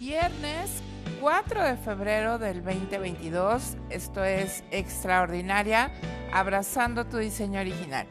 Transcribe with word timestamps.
Viernes 0.00 0.82
4 1.20 1.62
de 1.62 1.76
febrero 1.76 2.38
del 2.38 2.64
2022. 2.64 3.76
Esto 3.90 4.24
es 4.24 4.64
Extraordinaria, 4.70 5.92
abrazando 6.32 7.04
tu 7.04 7.18
diseño 7.18 7.60
original. 7.60 8.06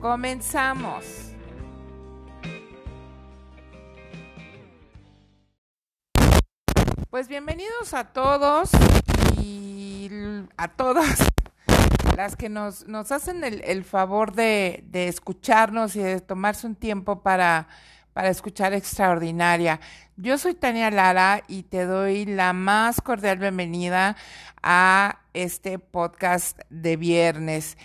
Comenzamos. 0.00 1.04
Pues 7.10 7.26
bienvenidos 7.26 7.92
a 7.92 8.04
todos 8.04 8.70
y 9.36 10.08
a 10.56 10.68
todas 10.68 11.24
las 12.16 12.36
que 12.36 12.50
nos, 12.50 12.86
nos 12.86 13.10
hacen 13.10 13.42
el, 13.42 13.82
favor 13.82 14.32
de, 14.32 14.84
de, 14.86 15.08
escucharnos 15.08 15.96
y 15.96 16.02
de 16.02 16.20
tomarse 16.20 16.68
un 16.68 16.76
tiempo 16.76 17.20
para, 17.24 17.66
para 18.12 18.28
escuchar 18.28 18.74
Extraordinaria. 18.74 19.80
Yo 20.16 20.38
soy 20.38 20.54
Tania 20.54 20.90
Lara 20.90 21.42
y 21.48 21.62
te 21.64 21.84
doy 21.84 22.24
la 22.26 22.52
más 22.52 23.00
cordial 23.00 23.38
bienvenida 23.38 24.16
a 24.62 25.20
este 25.32 25.78
podcast 25.78 26.60
de 26.68 26.96
viernes. 26.96 27.78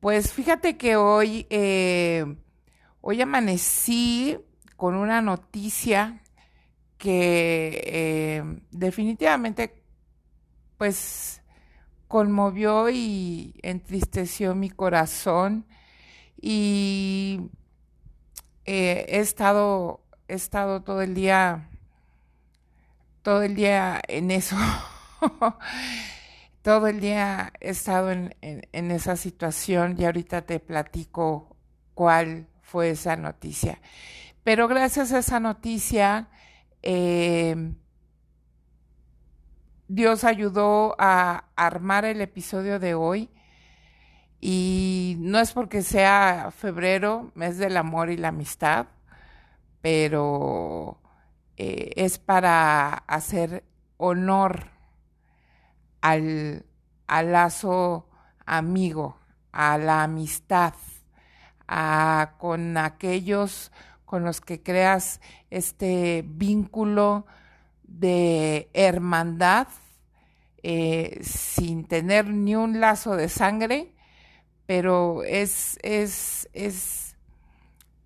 Pues 0.00 0.32
fíjate 0.32 0.76
que 0.76 0.96
hoy, 0.96 1.46
eh, 1.50 2.36
hoy 3.00 3.22
amanecí 3.22 4.38
con 4.76 4.94
una 4.94 5.22
noticia 5.22 6.22
que 6.98 7.82
eh, 7.86 8.60
definitivamente 8.70 9.82
pues 10.76 11.42
conmovió 12.08 12.90
y 12.90 13.54
entristeció 13.62 14.54
mi 14.54 14.68
corazón 14.68 15.66
y 16.40 17.50
eh, 18.72 19.04
he 19.08 19.18
estado 19.18 20.00
he 20.28 20.34
estado 20.34 20.82
todo 20.82 21.02
el 21.02 21.12
día 21.12 21.68
todo 23.22 23.42
el 23.42 23.56
día 23.56 24.00
en 24.06 24.30
eso. 24.30 24.56
todo 26.62 26.86
el 26.86 27.00
día 27.00 27.52
he 27.60 27.70
estado 27.70 28.12
en, 28.12 28.30
esa 28.72 29.16
situación 29.16 29.96
y 29.98 30.04
ahorita 30.04 30.42
te 30.42 30.60
platico 30.60 31.56
cuál 31.94 32.46
fue 32.62 32.90
esa 32.90 33.16
noticia. 33.16 33.80
Pero 34.44 34.68
gracias 34.68 35.12
a 35.12 35.18
esa 35.18 35.40
noticia, 35.40 36.28
eh, 36.82 37.74
Dios 39.88 40.22
ayudó 40.22 40.94
a 40.96 41.46
armar 41.56 42.04
el 42.04 42.20
episodio 42.20 42.78
de 42.78 42.94
hoy. 42.94 43.30
Y 44.40 45.16
no 45.18 45.38
es 45.38 45.52
porque 45.52 45.82
sea 45.82 46.50
febrero, 46.56 47.30
mes 47.34 47.58
del 47.58 47.76
amor 47.76 48.10
y 48.10 48.16
la 48.16 48.28
amistad, 48.28 48.86
pero 49.82 50.98
eh, 51.56 51.92
es 51.96 52.18
para 52.18 52.94
hacer 52.94 53.64
honor 53.98 54.66
al, 56.00 56.64
lazo 57.08 58.08
amigo, 58.46 59.18
a 59.52 59.76
la 59.76 60.04
amistad, 60.04 60.74
a, 61.68 62.34
con 62.38 62.76
aquellos 62.78 63.70
con 64.06 64.24
los 64.24 64.40
que 64.40 64.60
creas 64.62 65.20
este 65.50 66.24
vínculo 66.26 67.26
de 67.84 68.68
hermandad 68.72 69.68
eh, 70.62 71.20
sin 71.22 71.84
tener 71.84 72.26
ni 72.26 72.56
un 72.56 72.80
lazo 72.80 73.16
de 73.16 73.28
sangre, 73.28 73.94
pero 74.70 75.24
es, 75.24 75.80
es, 75.82 76.48
es, 76.52 77.16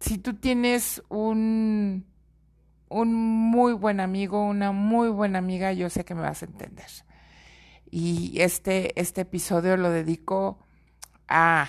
si 0.00 0.16
tú 0.16 0.32
tienes 0.32 1.02
un, 1.10 2.06
un 2.88 3.12
muy 3.12 3.74
buen 3.74 4.00
amigo, 4.00 4.42
una 4.42 4.72
muy 4.72 5.10
buena 5.10 5.40
amiga, 5.40 5.74
yo 5.74 5.90
sé 5.90 6.06
que 6.06 6.14
me 6.14 6.22
vas 6.22 6.40
a 6.40 6.46
entender. 6.46 6.86
Y 7.90 8.40
este, 8.40 8.98
este 8.98 9.20
episodio 9.20 9.76
lo 9.76 9.90
dedico 9.90 10.58
a 11.28 11.68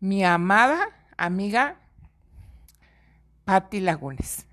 mi 0.00 0.24
amada 0.24 0.88
amiga 1.16 1.76
Patti 3.44 3.78
Lagunes. 3.78 4.48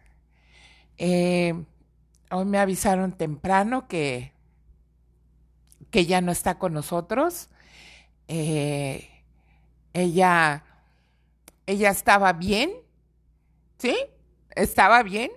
Eh, 1.00 1.66
hoy 2.29 2.46
me 2.46 2.59
avisaron 2.59 3.12
temprano 3.12 3.88
que, 3.88 4.34
que 5.90 6.06
ya 6.06 6.22
no 6.22 6.31
está 6.31 6.59
con 6.59 6.73
nosotros. 6.73 7.50
Eh, 8.28 9.09
ella, 9.97 10.63
ella 11.66 11.90
estaba 11.90 12.34
bien, 12.34 12.72
¿sí? 13.78 13.96
Estaba 14.56 15.03
bien, 15.03 15.31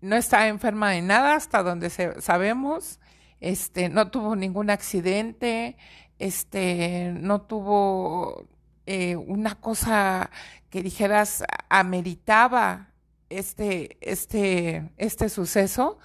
no 0.00 0.16
está 0.16 0.48
enferma 0.48 0.90
de 0.90 1.02
nada 1.02 1.34
hasta 1.34 1.62
donde 1.62 1.90
sabemos, 1.90 3.00
este, 3.40 3.88
no 3.88 4.10
tuvo 4.10 4.36
ningún 4.36 4.70
accidente, 4.70 5.76
este, 6.18 7.12
no 7.14 7.42
tuvo 7.42 8.48
eh, 8.86 9.16
una 9.16 9.54
cosa 9.56 10.30
que 10.70 10.82
dijeras 10.82 11.44
ameritaba 11.68 12.90
este, 13.28 13.98
este, 14.00 14.90
este 14.96 15.28
suceso. 15.28 15.98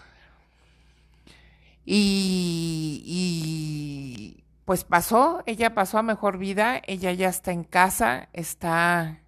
Y, 1.86 3.04
pues 4.72 4.86
pasó, 4.86 5.44
ella 5.48 5.74
pasó 5.74 5.98
a 5.98 6.02
mejor 6.02 6.38
vida, 6.38 6.82
ella 6.88 7.12
ya 7.12 7.28
está 7.28 7.52
en 7.52 7.66
casa, 7.66 8.30
está, 8.32 9.20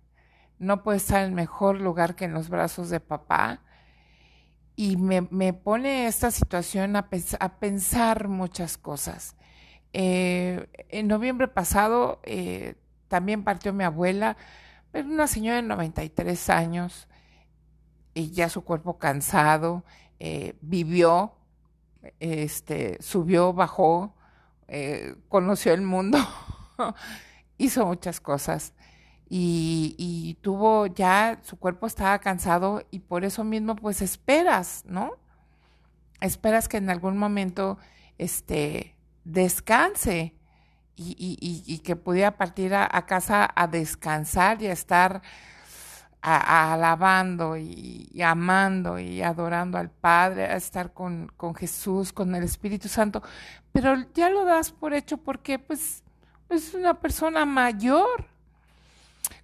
no 0.58 0.84
puede 0.84 1.00
estar 1.00 1.26
en 1.26 1.34
mejor 1.34 1.82
lugar 1.82 2.16
que 2.16 2.24
en 2.24 2.34
los 2.34 2.48
brazos 2.48 2.90
de 2.90 3.02
papá 3.02 3.60
y 4.78 4.96
me, 4.96 5.28
me 5.32 5.52
pone 5.52 6.08
esta 6.08 6.32
situación 6.32 6.96
a, 6.96 7.10
pensar 7.60 8.30
muchas 8.30 8.78
cosas. 8.78 9.36
Eh, 9.92 10.66
en 10.88 11.10
noviembre 11.10 11.50
pasado 11.50 12.22
eh, 12.24 12.76
también 13.10 13.44
partió 13.44 13.74
mi 13.74 13.84
abuela, 13.84 14.38
una 14.94 15.28
señora 15.28 15.58
de 15.58 15.64
93 15.64 16.50
años, 16.52 17.10
y 18.14 18.32
ya 18.32 18.48
su 18.48 18.64
cuerpo 18.64 18.98
cansado, 18.98 19.84
eh, 20.22 20.56
vivió, 20.62 21.34
este, 22.22 22.98
subió, 23.02 23.52
bajó, 23.52 24.16
conoció 25.30 25.74
el 25.74 25.82
mundo, 25.82 26.18
hizo 27.58 27.86
muchas 27.86 28.20
cosas 28.20 28.74
y, 29.36 30.38
tuvo 30.42 30.86
ya, 30.86 31.40
su 31.42 31.58
cuerpo 31.58 31.88
estaba 31.88 32.20
cansado 32.20 32.86
y 32.92 33.00
por 33.00 33.26
eso 33.26 33.44
mismo 33.44 33.76
pues 33.76 34.04
esperas, 34.04 34.84
¿no? 34.86 35.14
Esperas 36.22 36.68
que 36.70 36.78
en 36.78 36.92
algún 36.92 37.18
momento 37.18 37.80
este, 38.20 38.96
descanse 39.24 40.36
y, 40.96 41.82
que 41.84 41.96
pudiera 41.96 42.38
partir 42.38 42.76
a, 42.76 43.06
casa 43.08 43.52
a 43.56 43.66
descansar 43.68 44.62
y 44.62 44.68
a 44.68 44.74
estar 44.74 45.24
alabando 46.24 47.58
y, 47.58 48.10
amando 48.22 48.98
y 49.00 49.22
adorando 49.22 49.78
al 49.78 49.90
Padre, 49.90 50.46
a 50.46 50.56
estar 50.56 50.94
con, 50.94 51.32
con 51.38 51.54
Jesús, 51.54 52.14
con 52.14 52.34
el 52.36 52.44
Espíritu 52.44 52.88
Santo, 52.88 53.22
pero 53.72 53.96
ya 54.14 54.30
lo 54.30 54.46
das 54.46 54.72
por 54.72 54.94
hecho 54.94 55.18
porque 55.18 55.60
pues 55.60 56.04
es 56.50 56.74
una 56.74 56.94
persona 56.96 57.46
mayor 57.46 58.34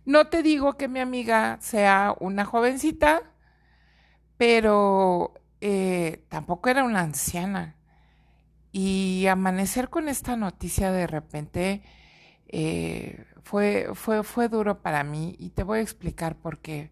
no 0.09 0.27
te 0.27 0.41
digo 0.41 0.75
que 0.75 0.87
mi 0.87 0.99
amiga 0.99 1.57
sea 1.61 2.15
una 2.19 2.43
jovencita, 2.43 3.21
pero 4.37 5.35
eh, 5.61 6.25
tampoco 6.29 6.69
era 6.69 6.83
una 6.83 7.01
anciana. 7.01 7.75
Y 8.71 9.27
amanecer 9.27 9.89
con 9.89 10.09
esta 10.09 10.35
noticia 10.35 10.91
de 10.91 11.05
repente 11.05 11.83
eh, 12.47 13.23
fue, 13.43 13.89
fue, 13.93 14.23
fue 14.23 14.49
duro 14.49 14.81
para 14.81 15.03
mí 15.03 15.35
y 15.39 15.49
te 15.49 15.63
voy 15.63 15.79
a 15.79 15.81
explicar 15.81 16.35
por 16.35 16.59
qué. 16.59 16.91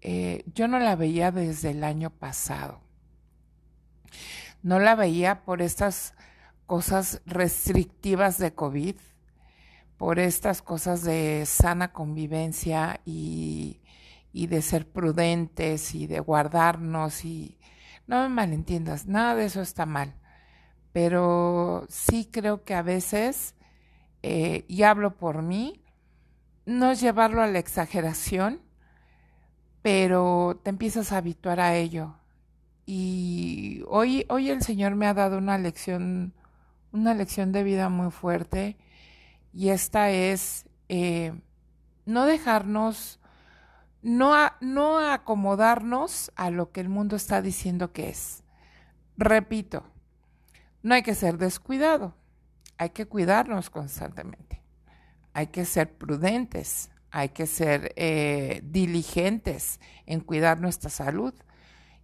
Eh, 0.00 0.44
yo 0.54 0.68
no 0.68 0.78
la 0.78 0.96
veía 0.96 1.30
desde 1.30 1.70
el 1.70 1.84
año 1.84 2.10
pasado. 2.10 2.80
No 4.62 4.78
la 4.78 4.94
veía 4.94 5.44
por 5.44 5.62
estas 5.62 6.14
cosas 6.66 7.20
restrictivas 7.26 8.38
de 8.38 8.54
COVID 8.54 8.96
por 9.96 10.18
estas 10.18 10.62
cosas 10.62 11.02
de 11.02 11.44
sana 11.46 11.92
convivencia 11.92 13.00
y, 13.04 13.80
de 14.32 14.62
ser 14.62 14.86
prudentes 14.88 15.94
y 15.94 16.06
de 16.06 16.20
guardarnos 16.20 17.24
y 17.24 17.58
no 18.06 18.22
me 18.22 18.28
malentiendas, 18.28 19.06
nada 19.06 19.34
de 19.34 19.46
eso 19.46 19.62
está 19.62 19.86
mal, 19.86 20.14
pero 20.92 21.86
sí 21.88 22.28
creo 22.30 22.64
que 22.64 22.74
a 22.74 22.82
veces, 22.82 23.54
eh, 24.22 24.64
y 24.68 24.82
hablo 24.82 25.16
por 25.16 25.42
mí, 25.42 25.83
no 26.66 26.90
es 26.90 27.00
llevarlo 27.00 27.42
a 27.42 27.46
la 27.46 27.58
exageración, 27.58 28.60
pero 29.82 30.60
te 30.62 30.70
empiezas 30.70 31.12
a 31.12 31.18
habituar 31.18 31.60
a 31.60 31.76
ello. 31.76 32.16
Y 32.86 33.82
hoy, 33.86 34.26
hoy 34.28 34.50
el 34.50 34.62
Señor 34.62 34.94
me 34.94 35.06
ha 35.06 35.14
dado 35.14 35.38
una 35.38 35.58
lección, 35.58 36.34
una 36.92 37.14
lección 37.14 37.52
de 37.52 37.62
vida 37.62 37.88
muy 37.88 38.10
fuerte 38.10 38.76
y 39.54 39.68
esta 39.68 40.10
es 40.10 40.66
eh, 40.88 41.32
no 42.06 42.26
dejarnos, 42.26 43.20
no, 44.02 44.34
no 44.60 44.98
acomodarnos 44.98 46.32
a 46.34 46.50
lo 46.50 46.72
que 46.72 46.80
el 46.80 46.88
mundo 46.88 47.14
está 47.14 47.40
diciendo 47.40 47.92
que 47.92 48.08
es, 48.08 48.42
repito, 49.16 49.84
no 50.82 50.94
hay 50.94 51.02
que 51.02 51.14
ser 51.14 51.38
descuidado, 51.38 52.16
hay 52.78 52.90
que 52.90 53.06
cuidarnos 53.06 53.70
constantemente, 53.70 54.63
hay 55.34 55.48
que 55.48 55.64
ser 55.64 55.92
prudentes, 55.92 56.90
hay 57.10 57.30
que 57.30 57.46
ser 57.46 57.92
eh, 57.96 58.62
diligentes 58.64 59.80
en 60.06 60.20
cuidar 60.20 60.60
nuestra 60.60 60.90
salud. 60.90 61.34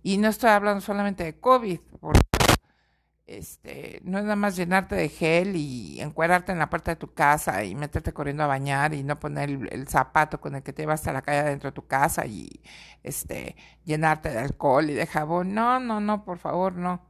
Y 0.03 0.19
no 0.19 0.29
estoy 0.29 0.51
hablando 0.51 0.81
solamente 0.81 1.25
de 1.25 1.39
COVID, 1.39 1.81
porque 2.01 2.21
este, 3.27 4.01
no 4.03 4.19
es 4.19 4.25
nada 4.25 4.37
más 4.37 4.57
llenarte 4.57 4.97
de 4.97 5.09
gel 5.09 5.55
y 5.55 6.01
encuadrarte 6.01 6.51
en 6.51 6.59
la 6.59 6.69
puerta 6.69 6.91
de 6.91 6.97
tu 6.97 7.15
casa 7.15 7.63
y 7.63 7.77
meterte 7.77 8.13
corriendo 8.13 8.43
a 8.43 8.49
bañar 8.49 8.93
y 8.93 9.05
no 9.05 9.21
poner 9.21 9.51
el, 9.71 9.87
zapato 9.87 10.41
con 10.41 10.57
el 10.57 10.63
que 10.65 10.73
te 10.73 10.83
llevas 10.83 11.07
a 11.07 11.13
la 11.13 11.23
calle 11.23 11.45
dentro 11.45 11.71
de 11.71 11.75
tu 11.75 11.87
casa 11.87 12.27
y 12.27 12.61
este, 13.05 13.55
llenarte 13.85 14.31
de 14.31 14.39
alcohol 14.39 14.91
y 14.91 14.95
de 14.95 15.07
jabón. 15.07 15.55
No, 15.55 15.79
no, 15.79 16.01
no, 16.01 16.25
por 16.25 16.39
favor, 16.39 16.75
no. 16.75 17.10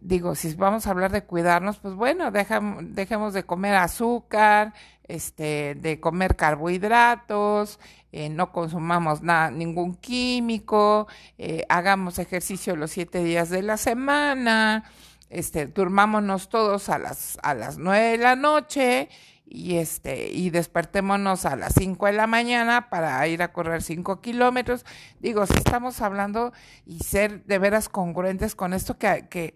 Digo, 0.00 0.34
si 0.34 0.54
vamos 0.54 0.86
a 0.86 0.90
hablar 0.90 1.12
de 1.12 1.24
cuidarnos, 1.24 1.78
pues 1.78 1.94
bueno, 1.94 2.30
dejemos 2.30 3.32
de 3.34 3.44
comer 3.44 3.74
azúcar, 3.74 4.74
este, 5.08 5.74
de 5.74 5.98
comer 5.98 6.36
carbohidratos, 6.36 7.80
eh, 8.12 8.28
no 8.28 8.52
consumamos 8.52 9.22
nada, 9.22 9.50
ningún 9.50 9.94
químico, 9.94 11.08
eh, 11.36 11.64
hagamos 11.68 12.18
ejercicio 12.18 12.76
los 12.76 12.90
siete 12.90 13.24
días 13.24 13.50
de 13.50 13.62
la 13.62 13.76
semana, 13.76 14.84
este, 15.30 15.66
durmámonos 15.66 16.48
todos 16.48 16.88
a 16.88 16.98
las, 16.98 17.38
a 17.42 17.54
las 17.54 17.78
nueve 17.78 18.12
de 18.12 18.18
la 18.18 18.36
noche 18.36 19.08
y 19.50 19.78
este, 19.78 20.30
y 20.30 20.50
despertémonos 20.50 21.46
a 21.46 21.56
las 21.56 21.74
cinco 21.74 22.06
de 22.06 22.12
la 22.12 22.26
mañana 22.26 22.90
para 22.90 23.26
ir 23.26 23.42
a 23.42 23.52
correr 23.52 23.82
cinco 23.82 24.20
kilómetros. 24.20 24.84
Digo, 25.20 25.46
si 25.46 25.54
estamos 25.54 26.00
hablando 26.02 26.52
y 26.84 26.98
ser 27.00 27.44
de 27.44 27.58
veras 27.58 27.88
congruentes 27.88 28.54
con 28.54 28.74
esto 28.74 28.98
que, 28.98 29.26
que, 29.28 29.54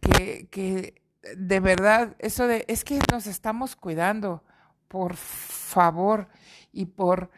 que, 0.00 0.48
que 0.50 1.02
de 1.36 1.60
verdad, 1.60 2.16
eso 2.18 2.46
de, 2.46 2.64
es 2.68 2.82
que 2.84 2.98
nos 3.12 3.26
estamos 3.26 3.76
cuidando, 3.76 4.42
por 4.88 5.14
favor, 5.14 6.28
y 6.72 6.86
por 6.86 7.30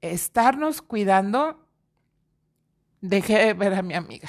estarnos 0.00 0.82
cuidando, 0.82 1.66
dejé 3.00 3.38
de 3.38 3.54
ver 3.54 3.74
a 3.74 3.82
mi 3.82 3.94
amiga. 3.94 4.28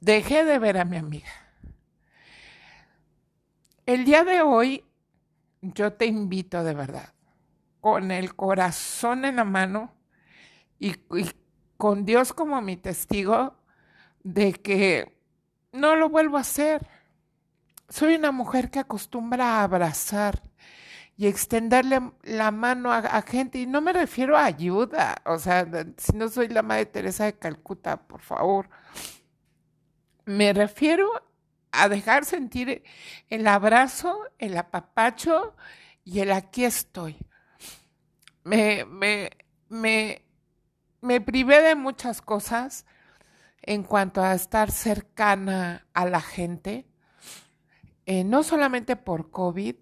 Dejé 0.00 0.44
de 0.44 0.58
ver 0.58 0.76
a 0.76 0.84
mi 0.84 0.98
amiga. 0.98 1.43
El 3.86 4.04
día 4.04 4.24
de 4.24 4.42
hoy 4.42 4.84
yo 5.60 5.92
te 5.92 6.06
invito 6.06 6.64
de 6.64 6.74
verdad, 6.74 7.12
con 7.80 8.10
el 8.10 8.34
corazón 8.34 9.24
en 9.24 9.36
la 9.36 9.44
mano 9.44 9.94
y, 10.78 10.94
con 11.76 12.04
Dios 12.04 12.32
como 12.32 12.60
mi 12.62 12.76
testigo, 12.76 13.54
de 14.22 14.52
que 14.52 15.18
no 15.72 15.96
lo 15.96 16.08
vuelvo 16.08 16.38
a 16.38 16.40
hacer. 16.40 16.86
Soy 17.88 18.14
una 18.14 18.32
mujer 18.32 18.70
que 18.70 18.78
acostumbra 18.78 19.58
a 19.58 19.64
abrazar 19.64 20.42
y 21.16 21.26
extenderle 21.26 22.12
la 22.22 22.50
mano 22.50 22.90
a, 22.90 22.98
a, 22.98 23.22
gente, 23.22 23.58
y 23.58 23.66
no 23.66 23.80
me 23.80 23.92
refiero 23.92 24.36
a 24.36 24.46
ayuda, 24.46 25.16
o 25.26 25.38
sea, 25.38 25.66
si 25.98 26.16
no 26.16 26.28
soy 26.28 26.48
la 26.48 26.62
Madre 26.62 26.86
Teresa 26.86 27.24
de 27.24 27.34
Calcuta, 27.34 27.98
por 27.98 28.20
favor 28.20 28.68
me 30.26 30.52
refiero 30.52 31.10
a 31.82 31.88
dejar 31.88 32.24
sentir 32.24 32.82
el 33.28 33.46
abrazo, 33.46 34.18
el 34.38 34.56
apapacho 34.56 35.56
y 36.04 36.20
el 36.20 36.32
aquí 36.32 36.64
estoy. 36.64 37.16
Me, 38.44 38.84
me, 38.84 39.30
me, 39.68 40.22
me 41.00 41.20
privé 41.20 41.62
de 41.62 41.74
muchas 41.74 42.20
cosas 42.20 42.84
en 43.62 43.82
cuanto 43.82 44.22
a 44.22 44.34
estar 44.34 44.70
cercana 44.70 45.86
a 45.94 46.04
la 46.06 46.20
gente, 46.20 46.86
eh, 48.06 48.24
no 48.24 48.42
solamente 48.42 48.96
por 48.96 49.30
COVID, 49.30 49.76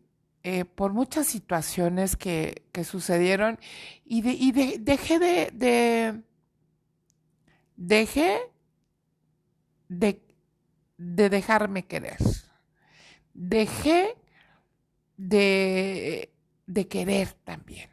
eh, 0.45 0.65
por 0.65 0.93
muchas 0.93 1.27
situaciones 1.27 2.17
que, 2.17 2.65
que 2.73 2.85
sucedieron 2.85 3.59
y, 4.05 4.23
de, 4.23 4.33
y 4.33 4.53
de, 4.53 4.77
dejé 4.81 5.19
de, 5.19 5.51
de, 5.53 6.23
dejé 7.77 8.41
de 9.89 10.21
de 11.03 11.29
dejarme 11.29 11.85
querer. 11.85 12.19
Dejé 13.35 14.17
de, 15.17 16.33
de 16.67 16.89
querer 16.89 17.33
también. 17.45 17.91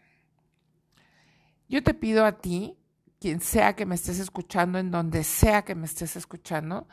Yo 1.68 1.84
te 1.84 1.94
pido 1.94 2.26
a 2.26 2.34
ti, 2.40 2.78
quien 3.20 3.42
sea 3.42 3.76
que 3.76 3.86
me 3.86 3.96
estés 3.96 4.20
escuchando, 4.20 4.80
en 4.80 4.92
donde 4.92 5.24
sea 5.24 5.64
que 5.64 5.76
me 5.76 5.86
estés 5.86 6.16
escuchando, 6.16 6.88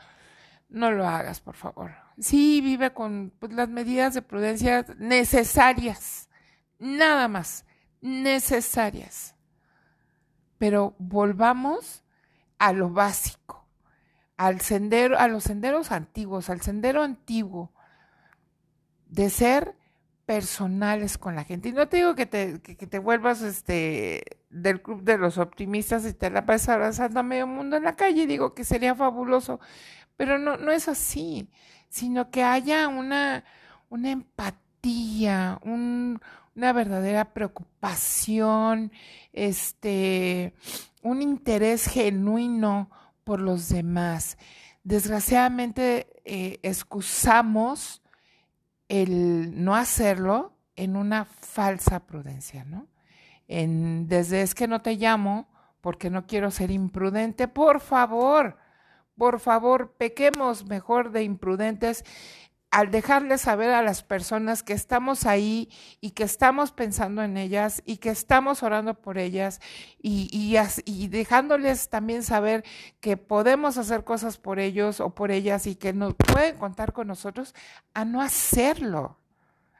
no 0.69 0.91
lo 0.91 1.07
hagas, 1.07 1.39
por 1.39 1.55
favor. 1.55 1.95
Sí, 2.19 2.61
vive 2.61 2.93
con 2.93 3.31
pues, 3.39 3.53
las 3.53 3.69
medidas 3.69 4.13
de 4.13 4.21
prudencia 4.21 4.85
necesarias, 4.97 6.29
nada 6.79 7.27
más, 7.27 7.65
necesarias. 8.01 9.35
Pero 10.57 10.95
volvamos 10.97 12.03
a 12.57 12.73
lo 12.73 12.89
básico 12.89 13.66
al 14.37 14.61
sendero, 14.61 15.19
a 15.19 15.27
los 15.27 15.43
senderos 15.43 15.91
antiguos, 15.91 16.49
al 16.49 16.61
sendero 16.61 17.03
antiguo, 17.03 17.71
de 19.07 19.29
ser 19.29 19.75
personales 20.25 21.17
con 21.17 21.35
la 21.35 21.43
gente. 21.43 21.69
Y 21.69 21.71
no 21.73 21.87
te 21.87 21.97
digo 21.97 22.13
que 22.13 22.25
te, 22.25 22.61
que, 22.61 22.75
te 22.75 22.99
vuelvas 22.99 23.41
este 23.41 24.23
del 24.49 24.81
club 24.81 25.01
de 25.03 25.17
los 25.17 25.37
optimistas 25.37 26.05
y 26.05 26.13
te 26.13 26.29
la 26.29 26.45
pasas 26.45 26.69
abrazando 26.69 27.19
a 27.19 27.23
medio 27.23 27.47
mundo 27.47 27.77
en 27.77 27.83
la 27.83 27.95
calle, 27.95 28.27
digo 28.27 28.53
que 28.53 28.63
sería 28.63 28.95
fabuloso, 28.95 29.59
pero 30.17 30.37
no, 30.37 30.57
no 30.57 30.71
es 30.71 30.87
así, 30.87 31.49
sino 31.89 32.29
que 32.29 32.43
haya 32.43 32.87
una, 32.87 33.45
una 33.89 34.11
empatía, 34.11 35.59
un, 35.63 36.19
una 36.55 36.73
verdadera 36.73 37.33
preocupación, 37.33 38.91
este, 39.31 40.53
un 41.01 41.21
interés 41.21 41.87
genuino 41.87 42.89
por 43.27 43.41
los 43.41 43.67
demás. 43.67 44.37
Desgraciadamente, 44.85 46.07
eh, 46.23 46.59
excusamos 46.63 48.01
el 48.87 49.65
no 49.65 49.75
hacerlo 49.75 50.53
en 50.77 50.95
una 50.95 51.25
falsa 51.25 52.05
prudencia, 52.07 52.63
¿no? 52.63 52.87
En, 53.49 54.07
desde 54.07 54.43
es 54.43 54.55
que 54.55 54.65
no 54.65 54.81
te 54.81 54.95
llamo 54.95 55.49
porque 55.81 56.09
no 56.09 56.25
quiero 56.25 56.51
ser 56.51 56.71
imprudente, 56.71 57.49
por 57.49 57.81
favor, 57.81 58.59
por 59.17 59.41
favor, 59.41 59.91
pequemos 59.97 60.65
mejor 60.65 61.11
de 61.11 61.23
imprudentes 61.23 62.05
al 62.69 62.91
dejarles 62.91 63.41
saber 63.41 63.69
a 63.69 63.81
las 63.81 64.03
personas 64.03 64.61
que 64.61 64.73
estamos 64.73 65.25
ahí 65.25 65.69
y 66.01 66.11
que 66.11 66.23
estamos 66.23 66.71
pensando 66.71 67.23
en 67.23 67.37
ellas 67.37 67.81
y 67.85 67.97
que 67.97 68.09
estamos 68.09 68.61
orando 68.61 68.93
por 68.93 69.17
ellas 69.17 69.61
y, 70.01 70.29
y, 70.85 71.07
dejándoles 71.07 71.89
también 71.89 72.23
saber 72.23 72.65
que 72.99 73.15
podemos 73.15 73.77
hacer 73.77 74.03
cosas 74.03 74.37
por 74.37 74.59
ellos 74.59 74.99
o 74.99 75.15
por 75.15 75.31
ellas 75.31 75.65
y 75.65 75.75
que 75.75 75.93
no 75.93 76.13
pueden 76.13 76.57
contar 76.57 76.91
con 76.91 77.07
nosotros, 77.07 77.55
a 77.93 78.03
no 78.03 78.21
hacerlo, 78.21 79.17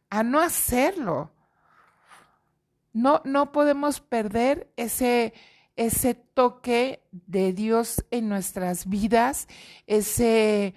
a 0.10 0.24
no 0.24 0.40
hacerlo. 0.40 1.32
No, 2.94 3.22
no 3.26 3.52
podemos 3.52 4.00
perder 4.00 4.72
ese, 4.76 5.34
ese 5.76 6.16
toque 6.16 7.04
de 7.12 7.54
Dios 7.54 8.04
en 8.10 8.28
nuestras 8.30 8.88
vidas, 8.88 9.48
ese 9.86 10.74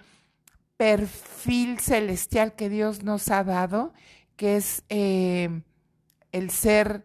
perfil 0.80 1.78
celestial 1.78 2.54
que 2.54 2.70
Dios 2.70 3.02
nos 3.02 3.30
ha 3.30 3.44
dado, 3.44 3.92
que 4.36 4.56
es 4.56 4.82
eh, 4.88 5.60
el 6.32 6.48
ser 6.48 7.04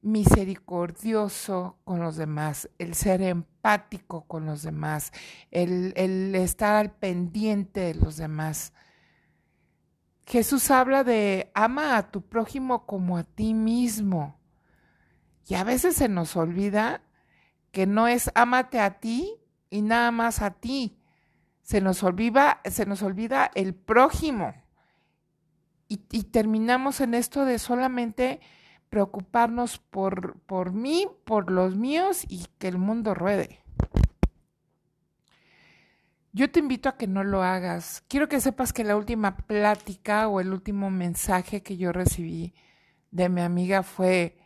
misericordioso 0.00 1.76
con 1.82 1.98
los 1.98 2.14
demás, 2.14 2.70
el 2.78 2.94
ser 2.94 3.22
empático 3.22 4.28
con 4.28 4.46
los 4.46 4.62
demás, 4.62 5.10
el, 5.50 6.36
estar 6.36 6.76
al 6.76 6.92
pendiente 6.92 7.80
de 7.80 7.94
los 7.96 8.16
demás. 8.16 8.72
Jesús 10.24 10.70
habla 10.70 11.02
de 11.02 11.50
ama 11.52 11.96
a 11.96 12.12
tu 12.12 12.22
prójimo 12.22 12.86
como 12.86 13.18
a 13.18 13.24
ti 13.24 13.54
mismo. 13.54 14.38
Y 15.48 15.56
a 15.56 15.64
veces 15.64 15.96
se 15.96 16.08
nos 16.08 16.36
olvida 16.36 17.02
que 17.72 17.88
no 17.88 18.06
es 18.06 18.30
ámate 18.36 18.78
a 18.78 19.00
ti 19.00 19.34
y 19.68 19.82
nada 19.82 20.12
más 20.12 20.42
a 20.42 20.52
ti, 20.52 20.96
se 21.66 21.80
nos 21.80 22.04
olvida, 22.04 22.60
se 22.64 22.86
nos 22.86 23.02
olvida 23.02 23.50
el 23.56 23.74
prójimo. 23.74 24.54
Y, 25.88 25.96
terminamos 25.98 27.00
en 27.00 27.12
esto 27.12 27.44
de 27.44 27.58
solamente 27.58 28.40
preocuparnos 28.88 29.78
por, 29.78 30.38
por 30.46 30.72
mí, 30.72 31.08
por 31.24 31.50
los 31.50 31.74
míos 31.74 32.24
y 32.28 32.46
que 32.58 32.68
el 32.68 32.78
mundo 32.78 33.14
ruede. 33.14 33.64
Yo 36.32 36.52
te 36.52 36.60
invito 36.60 36.88
a 36.88 36.96
que 36.96 37.08
no 37.08 37.24
lo 37.24 37.42
hagas. 37.42 38.04
Quiero 38.06 38.28
que 38.28 38.40
sepas 38.40 38.72
que 38.72 38.84
la 38.84 38.94
última 38.94 39.36
plática 39.36 40.28
o 40.28 40.38
el 40.38 40.52
último 40.52 40.92
mensaje 40.92 41.64
que 41.64 41.76
yo 41.76 41.90
recibí 41.90 42.54
de 43.10 43.28
mi 43.28 43.40
amiga 43.40 43.82
fue, 43.82 44.38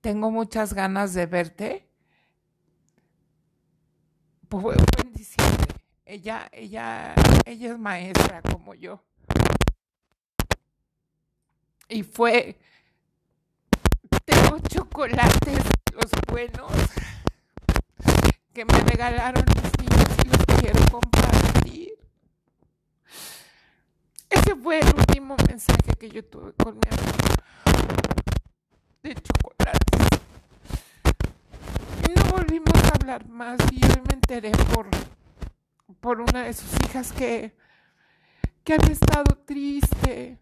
tengo 0.00 0.30
muchas 0.30 0.72
ganas 0.72 1.14
de 1.14 1.26
verte. 1.26 1.88
Ella, 6.14 6.48
ella, 6.52 7.12
ella 7.44 7.72
es 7.72 7.78
maestra 7.78 8.40
como 8.42 8.74
yo. 8.74 9.02
Y 11.88 12.04
fue, 12.04 12.56
tengo 14.24 14.60
chocolates, 14.60 15.58
los 15.92 16.10
buenos, 16.28 16.72
que 18.52 18.64
me 18.64 18.78
regalaron 18.80 19.44
mis 19.56 19.78
niños 19.80 20.08
y 20.24 20.28
los 20.28 20.60
quiero 20.60 20.80
compartir. 20.90 21.94
Ese 24.30 24.54
fue 24.54 24.78
el 24.78 24.94
último 24.94 25.36
mensaje 25.48 25.92
que 25.98 26.10
yo 26.10 26.24
tuve 26.24 26.52
con 26.52 26.74
mi 26.74 26.88
amigo 26.90 27.28
de 29.02 29.14
chocolates. 29.16 30.20
Y 32.08 32.12
no 32.14 32.24
volvimos 32.30 32.74
a 32.84 32.94
hablar 32.94 33.28
más 33.28 33.58
y 33.72 33.84
hoy 33.84 34.02
me 34.08 34.14
enteré 34.14 34.52
por, 34.72 34.88
por 36.00 36.20
una 36.20 36.44
de 36.44 36.52
sus 36.52 36.72
hijas 36.84 37.12
que, 37.12 37.56
que 38.62 38.74
había 38.74 38.92
estado 38.92 39.36
triste. 39.44 40.38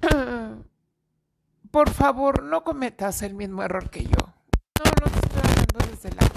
Por 1.70 1.90
favor, 1.90 2.42
no 2.42 2.62
cometas 2.62 3.22
el 3.22 3.34
mismo 3.34 3.62
error 3.62 3.90
que 3.90 4.04
yo. 4.04 4.10
No, 4.10 4.90
no 5.00 5.06
estoy 5.06 5.40
hablando 5.40 5.78
desde 5.90 6.10
la 6.10 6.34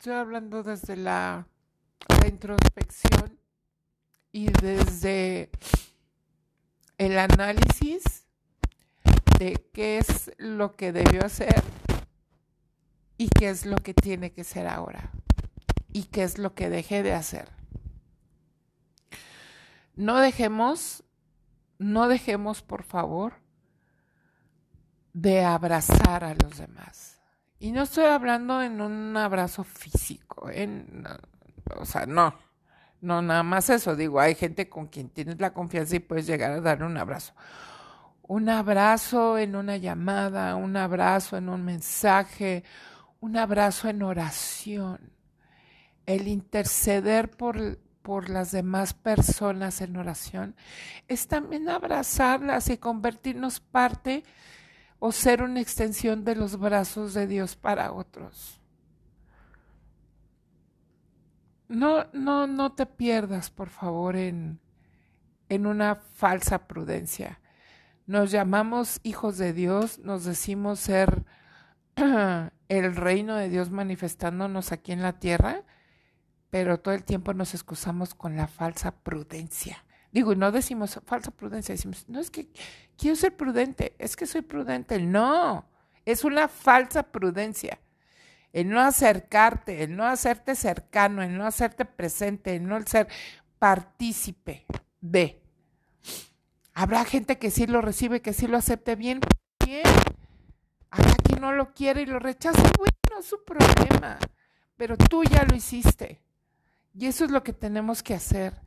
estoy 0.00 0.14
hablando 0.14 0.62
desde 0.62 0.96
la, 0.96 1.46
la 2.08 2.26
introspección 2.26 3.38
y 4.32 4.50
desde 4.50 5.50
el 6.96 7.18
análisis 7.18 8.24
de 9.38 9.62
qué 9.74 9.98
es 9.98 10.32
lo 10.38 10.74
que 10.74 10.92
debió 10.92 11.22
hacer 11.22 11.62
y 13.20 13.28
qué 13.28 13.50
es 13.50 13.66
lo 13.66 13.76
que 13.76 13.92
tiene 13.92 14.32
que 14.32 14.44
ser 14.44 14.66
ahora 14.66 15.10
y 15.92 16.04
qué 16.04 16.22
es 16.22 16.38
lo 16.38 16.54
que 16.54 16.70
dejé 16.70 17.02
de 17.02 17.12
hacer. 17.12 17.50
No 19.94 20.20
dejemos, 20.20 21.04
no 21.78 22.08
dejemos 22.08 22.62
por 22.62 22.82
favor 22.82 23.34
de 25.12 25.44
abrazar 25.44 26.24
a 26.24 26.34
los 26.34 26.56
demás. 26.56 27.20
Y 27.58 27.72
no 27.72 27.82
estoy 27.82 28.06
hablando 28.06 28.62
en 28.62 28.80
un 28.80 29.14
abrazo 29.18 29.64
físico, 29.64 30.48
en, 30.48 31.04
o 31.76 31.84
sea, 31.84 32.06
no, 32.06 32.34
no, 33.02 33.20
nada 33.20 33.42
más 33.42 33.68
eso, 33.68 33.96
digo, 33.96 34.18
hay 34.18 34.34
gente 34.34 34.70
con 34.70 34.86
quien 34.86 35.10
tienes 35.10 35.38
la 35.38 35.52
confianza 35.52 35.94
y 35.94 35.98
puedes 35.98 36.26
llegar 36.26 36.52
a 36.52 36.62
dar 36.62 36.82
un 36.82 36.96
abrazo. 36.96 37.34
Un 38.22 38.48
abrazo 38.48 39.36
en 39.36 39.56
una 39.56 39.76
llamada, 39.76 40.56
un 40.56 40.74
abrazo 40.78 41.36
en 41.36 41.50
un 41.50 41.66
mensaje, 41.66 42.64
un 43.20 43.36
abrazo 43.36 43.88
en 43.88 44.02
oración. 44.02 45.12
El 46.06 46.26
interceder 46.26 47.30
por, 47.30 47.78
por 48.02 48.30
las 48.30 48.50
demás 48.50 48.94
personas 48.94 49.80
en 49.80 49.96
oración 49.96 50.56
es 51.06 51.28
también 51.28 51.68
abrazarlas 51.68 52.68
y 52.70 52.78
convertirnos 52.78 53.60
parte 53.60 54.24
o 54.98 55.12
ser 55.12 55.42
una 55.42 55.60
extensión 55.60 56.24
de 56.24 56.34
los 56.34 56.58
brazos 56.58 57.14
de 57.14 57.26
Dios 57.26 57.56
para 57.56 57.92
otros. 57.92 58.60
No, 61.68 62.06
no, 62.12 62.46
no 62.46 62.72
te 62.72 62.84
pierdas, 62.84 63.50
por 63.50 63.68
favor, 63.68 64.16
en, 64.16 64.58
en 65.48 65.66
una 65.66 65.94
falsa 65.94 66.66
prudencia. 66.66 67.40
Nos 68.06 68.32
llamamos 68.32 68.98
hijos 69.04 69.38
de 69.38 69.52
Dios, 69.52 70.00
nos 70.00 70.24
decimos 70.24 70.80
ser 70.80 71.24
el 72.68 72.96
reino 72.96 73.36
de 73.36 73.48
Dios 73.48 73.70
manifestándonos 73.70 74.72
aquí 74.72 74.92
en 74.92 75.02
la 75.02 75.18
tierra, 75.18 75.62
pero 76.50 76.80
todo 76.80 76.94
el 76.94 77.04
tiempo 77.04 77.34
nos 77.34 77.54
excusamos 77.54 78.14
con 78.14 78.36
la 78.36 78.48
falsa 78.48 78.92
prudencia. 78.92 79.84
Digo, 80.12 80.34
no 80.34 80.50
decimos 80.50 81.00
falsa 81.06 81.30
prudencia, 81.30 81.74
decimos, 81.74 82.08
no 82.08 82.20
es 82.20 82.30
que 82.30 82.48
quiero 82.96 83.16
ser 83.16 83.36
prudente, 83.36 83.94
es 83.98 84.16
que 84.16 84.26
soy 84.26 84.42
prudente. 84.42 85.00
No, 85.00 85.68
es 86.04 86.24
una 86.24 86.48
falsa 86.48 87.04
prudencia. 87.04 87.80
El 88.52 88.68
no 88.68 88.80
acercarte, 88.80 89.84
el 89.84 89.94
no 89.94 90.04
hacerte 90.04 90.56
cercano, 90.56 91.22
el 91.22 91.36
no 91.38 91.46
hacerte 91.46 91.84
presente, 91.84 92.56
el 92.56 92.66
no 92.66 92.80
ser 92.82 93.06
partícipe 93.60 94.66
de. 95.00 95.40
Habrá 96.74 97.04
gente 97.04 97.38
que 97.38 97.52
sí 97.52 97.68
lo 97.68 97.80
recibe, 97.80 98.22
que 98.22 98.32
sí 98.32 98.48
lo 98.48 98.56
acepte 98.56 98.96
bien, 98.96 99.20
bien. 99.64 99.84
Habrá 100.90 101.14
quien 101.22 101.40
no 101.40 101.52
lo 101.52 101.72
quiere 101.72 102.02
y 102.02 102.06
lo 102.06 102.18
rechaza, 102.18 102.62
bueno, 102.78 103.20
es 103.20 103.26
su 103.26 103.44
problema. 103.44 104.18
Pero 104.76 104.96
tú 104.96 105.24
ya 105.24 105.44
lo 105.44 105.54
hiciste. 105.54 106.20
Y 106.94 107.06
eso 107.06 107.24
es 107.24 107.30
lo 107.30 107.42
que 107.42 107.52
tenemos 107.52 108.02
que 108.02 108.14
hacer 108.14 108.60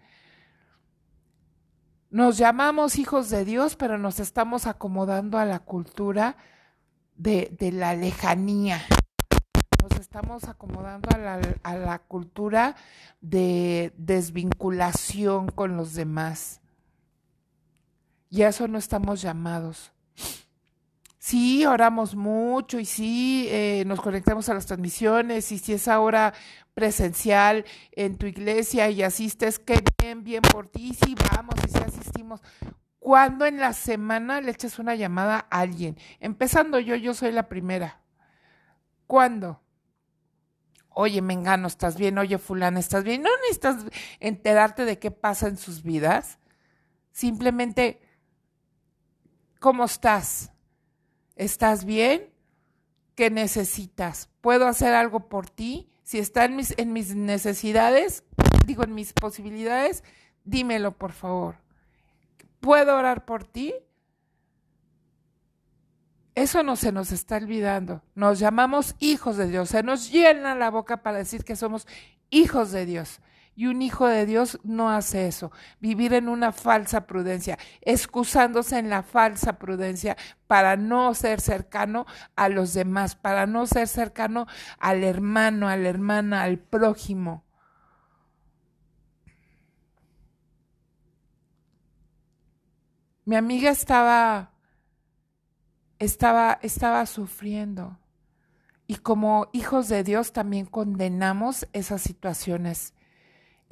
nos 2.14 2.38
llamamos 2.38 3.00
hijos 3.00 3.32
de 3.32 3.44
Dios, 3.44 3.76
pero 3.76 3.98
nos 3.98 4.20
estamos 4.20 4.68
acomodando 4.68 5.40
a 5.40 5.46
la 5.46 5.58
cultura 5.58 6.38
de, 7.16 7.58
la 7.74 7.96
lejanía. 7.96 8.80
Nos 9.82 10.00
estamos 10.00 10.44
acomodando 10.44 11.10
a 11.12 11.18
la, 11.18 11.42
a 11.64 11.76
la 11.76 11.98
cultura 11.98 12.76
de 13.20 13.94
desvinculación 13.98 15.48
con 15.50 15.76
los 15.76 15.96
demás. 15.96 16.62
Y 18.30 18.44
a 18.44 18.50
eso 18.50 18.68
no 18.68 18.78
estamos 18.78 19.24
llamados. 19.24 19.92
Sí, 21.24 21.66
oramos 21.66 22.16
mucho 22.16 22.82
y 22.82 22.86
sí, 22.86 23.48
eh, 23.50 23.86
nos 23.88 24.02
conectamos 24.02 24.50
a 24.50 24.54
las 24.54 24.66
transmisiones 24.66 25.54
y 25.54 25.58
si 25.58 25.72
es 25.72 25.88
ahora 25.88 26.34
presencial 26.74 27.64
en 27.94 28.18
tu 28.18 28.26
iglesia 28.26 28.90
y 28.90 29.04
asistes, 29.04 29.58
qué 29.58 29.82
bien, 30.02 30.26
bien 30.26 30.42
por 30.42 30.68
ti, 30.68 30.94
sí, 30.94 31.16
vamos 31.32 31.56
y 31.66 31.70
sí 31.70 31.78
asistimos. 31.78 32.42
¿Cuándo 33.00 33.46
en 33.46 33.58
la 33.58 33.72
semana 33.72 34.42
le 34.42 34.52
echas 34.52 34.80
una 34.80 34.96
llamada 34.96 35.48
a 35.50 35.62
alguien? 35.62 35.98
Empezando 36.20 36.78
yo, 36.78 36.94
yo 36.98 37.14
soy 37.14 37.32
la 37.32 37.48
primera. 37.48 38.02
¿Cuándo? 39.08 39.62
Oye, 40.90 41.22
Mengano, 41.22 41.68
¿estás 41.68 41.96
bien? 41.96 42.18
Oye, 42.18 42.38
fulana, 42.38 42.82
¿estás 42.82 43.06
bien? 43.06 43.22
No 43.22 43.30
necesitas 43.44 43.86
enterarte 44.20 44.84
de 44.84 45.00
qué 45.00 45.10
pasa 45.10 45.48
en 45.48 45.56
sus 45.56 45.84
vidas. 45.84 46.38
Simplemente, 47.14 48.02
¿cómo 49.62 49.86
estás? 49.86 50.53
¿Estás 51.36 51.86
bien? 51.86 52.30
¿Qué 53.16 53.30
necesitas? 53.30 54.30
¿Puedo 54.42 54.68
hacer 54.68 54.94
algo 54.94 55.28
por 55.30 55.50
ti? 55.50 55.90
Si 56.04 56.20
está 56.20 56.46
en 56.46 56.56
mis, 56.56 57.16
necesidades, 57.16 58.24
digo, 58.66 58.84
en 58.84 58.94
mis 58.94 59.14
posibilidades, 59.14 60.04
dímelo, 60.44 60.98
por 60.98 61.14
favor. 61.14 61.56
¿Puedo 62.60 62.98
orar 62.98 63.26
por 63.26 63.46
ti? 63.46 63.74
Eso 66.36 66.64
no 66.64 66.76
se 66.76 66.92
nos 66.92 67.12
está 67.12 67.38
olvidando. 67.38 68.02
Nos 68.16 68.40
llamamos 68.40 68.96
hijos 69.00 69.38
de 69.38 69.48
Dios. 69.48 69.70
Se 69.70 69.84
nos 69.84 70.12
llena 70.12 70.56
la 70.56 70.72
boca 70.72 71.04
para 71.04 71.20
decir 71.20 71.44
que 71.44 71.56
somos 71.56 71.88
hijos 72.30 72.72
de 72.72 72.86
Dios. 72.86 73.20
Y 73.56 73.68
un 73.68 73.82
hijo 73.84 74.08
de 74.08 74.26
Dios 74.26 74.60
no 74.64 74.90
hace 74.90 75.28
eso, 75.28 75.52
vivir 75.80 76.14
en 76.14 76.28
una 76.28 76.52
falsa 76.52 77.06
prudencia, 77.06 77.60
excusándose 77.82 78.80
en 78.80 78.90
la 78.90 79.04
falsa 79.04 79.60
prudencia 79.60 80.18
para 80.48 80.76
no 80.76 81.14
ser 81.14 81.40
cercano 81.40 82.08
a 82.36 82.50
los 82.50 82.74
demás, 82.74 83.16
para 83.16 83.46
no 83.46 83.68
ser 83.68 83.88
cercano 83.88 84.48
al 84.80 85.04
hermano, 85.04 85.70
a 85.70 85.78
la 85.78 85.90
hermana, 85.90 86.42
al 86.42 86.58
prójimo. 86.58 87.44
Mi 93.26 93.36
amiga 93.36 93.70
estaba 93.70 94.52
estaba 96.00 96.60
estaba 96.62 97.06
sufriendo. 97.06 98.00
Y 98.86 98.98
como 98.98 99.48
hijos 99.54 99.88
de 99.88 100.04
Dios 100.04 100.34
también 100.34 100.66
condenamos 100.66 101.68
esas 101.72 102.02
situaciones 102.02 102.94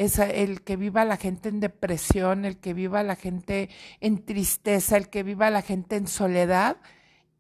es 0.06 0.18
el 0.18 0.64
que 0.64 0.78
viva 0.78 1.06
la 1.06 1.16
gente 1.16 1.50
en 1.50 1.60
depresión, 1.60 2.44
el 2.44 2.58
que 2.58 2.74
viva 2.74 3.04
la 3.04 3.16
gente 3.16 3.70
en 4.00 4.26
tristeza, 4.26 4.98
el 4.98 5.10
que 5.10 5.22
viva 5.22 5.52
la 5.52 5.62
gente 5.62 5.96
en 5.96 6.08
soledad. 6.08 6.78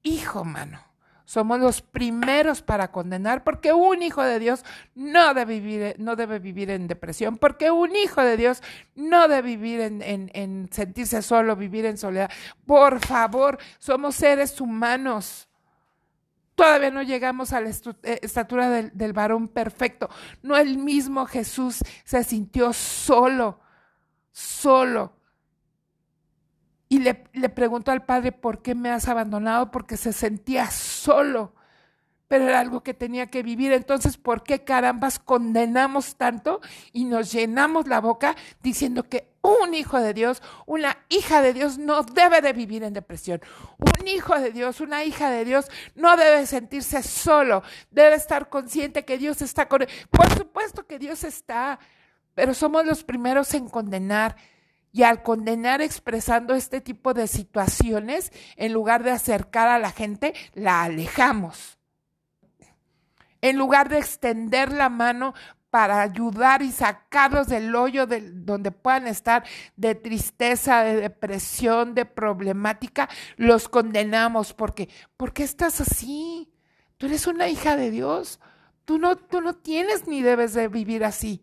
Hijo, 0.03 0.45
mano, 0.45 0.79
somos 1.25 1.59
los 1.59 1.81
primeros 1.81 2.61
para 2.61 2.91
condenar 2.91 3.43
porque 3.43 3.73
un 3.73 4.03
hijo 4.03 4.21
de 4.21 4.37
Dios 4.37 4.63
no 4.93 5.33
debe 5.33 5.59
vivir, 5.59 5.95
no 5.97 6.15
debe 6.15 6.37
vivir 6.37 6.69
en 6.69 6.87
depresión, 6.87 7.37
porque 7.37 7.71
un 7.71 7.95
hijo 7.95 8.21
de 8.21 8.37
Dios 8.37 8.61
no 8.93 9.27
debe 9.27 9.41
vivir 9.41 9.79
en, 9.81 10.01
en 10.03 10.69
sentirse 10.71 11.23
solo, 11.23 11.55
vivir 11.55 11.85
en 11.85 11.97
soledad. 11.97 12.29
Por 12.67 12.99
favor, 12.99 13.57
somos 13.79 14.13
seres 14.15 14.61
humanos. 14.61 15.50
Todavía 16.61 16.91
no 16.91 17.01
llegamos 17.01 17.53
a 17.53 17.59
la 17.59 17.71
eh, 17.71 18.19
estatura 18.21 18.69
del, 18.69 19.13
varón 19.13 19.47
perfecto. 19.47 20.11
No 20.43 20.55
el 20.55 20.77
mismo 20.77 21.25
Jesús 21.25 21.79
se 22.03 22.23
sintió 22.23 22.71
solo, 22.71 23.59
solo. 24.31 25.11
Y 26.87 26.99
le, 26.99 27.23
le 27.33 27.49
preguntó 27.49 27.89
al 27.89 28.05
Padre, 28.05 28.31
¿por 28.31 28.61
qué 28.61 28.75
me 28.75 28.91
has 28.91 29.07
abandonado? 29.07 29.71
Porque 29.71 29.97
se 29.97 30.13
sentía 30.13 30.69
solo. 30.69 31.55
Pero 32.31 32.47
era 32.47 32.61
algo 32.61 32.81
que 32.81 32.93
tenía 32.93 33.27
que 33.27 33.43
vivir. 33.43 33.73
Entonces, 33.73 34.15
¿por 34.15 34.43
qué 34.43 34.63
carambas 34.63 35.19
condenamos 35.19 36.15
tanto 36.15 36.61
y 36.93 37.03
nos 37.03 37.33
llenamos 37.33 37.89
la 37.89 37.99
boca 37.99 38.37
diciendo 38.63 39.03
que 39.03 39.33
un 39.41 39.73
hijo 39.73 39.99
de 39.99 40.13
Dios, 40.13 40.41
una 40.65 40.97
hija 41.09 41.41
de 41.41 41.51
Dios 41.51 41.77
no 41.77 42.03
debe 42.03 42.39
de 42.39 42.53
vivir 42.53 42.83
en 42.83 42.93
depresión? 42.93 43.41
Un 43.79 44.07
hijo 44.07 44.39
de 44.39 44.51
Dios, 44.51 44.79
una 44.79 45.03
hija 45.03 45.29
de 45.29 45.43
Dios 45.43 45.69
no 45.95 46.15
debe 46.15 46.45
sentirse 46.45 47.03
solo, 47.03 47.63
debe 47.89 48.15
estar 48.15 48.47
consciente 48.47 49.03
que 49.03 49.17
Dios 49.17 49.41
está 49.41 49.67
con 49.67 49.81
él. 49.81 49.89
Por 50.09 50.31
supuesto 50.33 50.87
que 50.87 50.99
Dios 50.99 51.25
está, 51.25 51.79
pero 52.33 52.53
somos 52.53 52.85
los 52.85 53.03
primeros 53.03 53.53
en 53.55 53.67
condenar. 53.67 54.37
Y 54.93 55.03
al 55.03 55.21
condenar 55.21 55.81
expresando 55.81 56.55
este 56.55 56.79
tipo 56.79 57.13
de 57.13 57.27
situaciones, 57.27 58.31
en 58.55 58.71
lugar 58.71 59.03
de 59.03 59.11
acercar 59.11 59.67
a 59.67 59.79
la 59.79 59.91
gente, 59.91 60.33
la 60.53 60.83
alejamos. 60.83 61.80
En 63.41 63.57
lugar 63.57 63.89
de 63.89 63.97
extender 63.97 64.71
la 64.71 64.89
mano 64.89 65.33
para 65.71 66.01
ayudar 66.01 66.61
y 66.61 66.71
sacarlos 66.71 67.47
del 67.47 67.73
hoyo 67.75 68.05
de 68.05 68.29
donde 68.31 68.71
puedan 68.71 69.07
estar 69.07 69.43
de 69.77 69.95
tristeza, 69.95 70.83
de 70.83 70.97
depresión, 70.97 71.95
de 71.95 72.05
problemática, 72.05 73.09
los 73.37 73.69
condenamos 73.69 74.53
porque 74.53 74.89
¿por 75.15 75.33
qué 75.33 75.43
estás 75.43 75.79
así? 75.81 76.51
Tú 76.97 77.07
eres 77.07 77.25
una 77.25 77.47
hija 77.47 77.77
de 77.77 77.89
Dios. 77.89 78.39
Tú 78.85 78.99
no, 78.99 79.15
tú 79.15 79.41
no 79.41 79.55
tienes 79.55 80.07
ni 80.07 80.21
debes 80.21 80.53
de 80.53 80.67
vivir 80.67 81.05
así. 81.05 81.41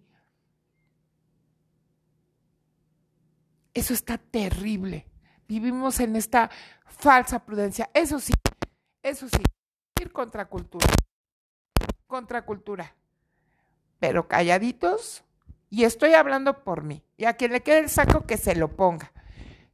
Eso 3.72 3.94
está 3.94 4.18
terrible. 4.18 5.06
Vivimos 5.48 6.00
en 6.00 6.16
esta 6.16 6.50
falsa 6.84 7.44
prudencia. 7.44 7.88
Eso 7.94 8.20
sí, 8.20 8.34
eso 9.02 9.26
sí, 9.28 9.42
ir 10.00 10.12
contra 10.12 10.44
cultura. 10.44 10.86
Contra 12.08 12.44
cultura. 12.44 12.96
Pero 14.00 14.26
calladitos, 14.26 15.22
y 15.70 15.84
estoy 15.84 16.14
hablando 16.14 16.64
por 16.64 16.82
mí. 16.82 17.04
Y 17.16 17.26
a 17.26 17.34
quien 17.34 17.52
le 17.52 17.62
quede 17.62 17.78
el 17.78 17.88
saco, 17.88 18.26
que 18.26 18.36
se 18.36 18.56
lo 18.56 18.74
ponga. 18.74 19.12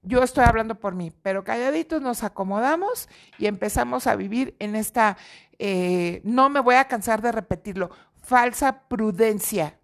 Yo 0.02 0.22
estoy 0.22 0.44
hablando 0.44 0.74
por 0.74 0.94
mí, 0.94 1.10
pero 1.22 1.44
calladitos 1.44 2.02
nos 2.02 2.24
acomodamos 2.24 3.08
y 3.38 3.46
empezamos 3.46 4.06
a 4.06 4.16
vivir 4.16 4.54
en 4.58 4.76
esta, 4.76 5.16
eh, 5.58 6.20
no 6.24 6.50
me 6.50 6.60
voy 6.60 6.74
a 6.74 6.88
cansar 6.88 7.22
de 7.22 7.32
repetirlo, 7.32 7.90
falsa 8.22 8.80
prudencia. 8.86 9.78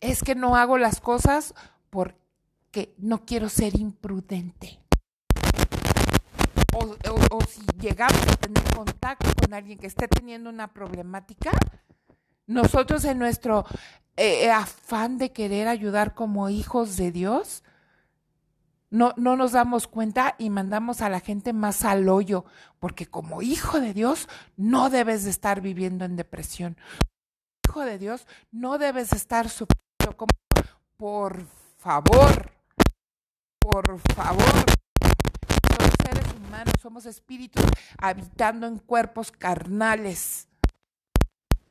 Es 0.00 0.22
que 0.22 0.34
no 0.34 0.54
hago 0.56 0.76
las 0.76 1.00
cosas 1.00 1.54
por 1.88 2.14
que 2.70 2.94
no 2.98 3.24
quiero 3.24 3.48
ser 3.48 3.78
imprudente. 3.78 4.81
O, 6.74 7.40
si 7.46 7.62
llegamos 7.80 8.22
a 8.28 8.36
tener 8.36 8.62
contacto 8.74 9.30
con 9.40 9.52
alguien 9.52 9.78
que 9.78 9.86
esté 9.86 10.08
teniendo 10.08 10.48
una 10.48 10.72
problemática, 10.72 11.52
nosotros 12.46 13.04
en 13.04 13.18
nuestro 13.18 13.64
eh, 14.16 14.50
afán 14.50 15.18
de 15.18 15.32
querer 15.32 15.68
ayudar 15.68 16.14
como 16.14 16.48
hijos 16.48 16.96
de 16.96 17.12
Dios, 17.12 17.62
no, 18.92 19.14
no 19.16 19.36
nos 19.36 19.52
damos 19.52 19.86
cuenta 19.86 20.34
y 20.38 20.50
mandamos 20.50 21.00
a 21.00 21.08
la 21.08 21.20
gente 21.20 21.52
más 21.52 21.84
al 21.84 22.08
hoyo, 22.08 22.44
porque 22.78 23.06
como 23.06 23.40
hijo 23.42 23.80
de 23.80 23.94
Dios 23.94 24.28
no 24.56 24.90
debes 24.90 25.24
de 25.24 25.30
estar 25.30 25.60
viviendo 25.60 26.04
en 26.04 26.16
depresión. 26.16 26.76
Hijo 27.66 27.80
de 27.80 27.98
Dios 27.98 28.26
no 28.50 28.76
debes 28.76 29.10
de 29.10 29.16
estar 29.16 29.48
sufriendo. 29.48 30.16
Como, 30.16 30.28
por 30.98 31.46
favor, 31.78 32.52
por 33.60 33.98
favor. 34.14 34.81
Humanos, 36.52 36.74
somos 36.82 37.06
espíritus 37.06 37.64
habitando 37.96 38.66
en 38.66 38.78
cuerpos 38.78 39.32
carnales. 39.32 40.48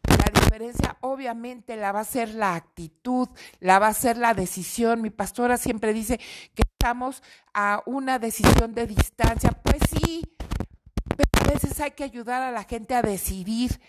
La 0.07 0.41
diferencia 0.41 0.97
obviamente 1.01 1.75
la 1.75 1.91
va 1.91 1.99
a 1.99 2.03
ser 2.03 2.29
la 2.29 2.55
actitud, 2.55 3.29
la 3.59 3.77
va 3.77 3.89
a 3.89 3.93
ser 3.93 4.17
la 4.17 4.33
decisión. 4.33 5.03
Mi 5.03 5.11
pastora 5.11 5.57
siempre 5.57 5.93
dice 5.93 6.17
que 6.55 6.63
estamos 6.63 7.21
a 7.53 7.83
una 7.85 8.17
decisión 8.17 8.73
de 8.73 8.87
distancia. 8.87 9.51
Pues 9.51 9.83
sí, 9.91 10.23
pero 11.15 11.29
a 11.45 11.53
veces 11.53 11.79
hay 11.79 11.91
que 11.91 12.03
ayudar 12.03 12.41
a 12.41 12.49
la 12.49 12.63
gente 12.63 12.95
a 12.95 13.03
decidir 13.03 13.79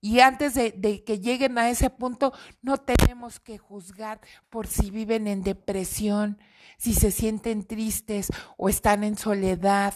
y 0.00 0.20
antes 0.20 0.54
de, 0.54 1.02
que 1.04 1.18
lleguen 1.18 1.58
a 1.58 1.70
ese 1.70 1.90
punto, 1.90 2.32
no 2.62 2.76
tenemos 2.78 3.40
que 3.40 3.58
juzgar 3.58 4.20
por 4.48 4.68
si 4.68 4.92
viven 4.92 5.26
en 5.26 5.42
depresión, 5.42 6.38
si 6.78 6.94
se 6.94 7.10
sienten 7.10 7.64
tristes 7.64 8.28
o 8.56 8.68
están 8.68 9.02
en 9.02 9.18
soledad 9.18 9.92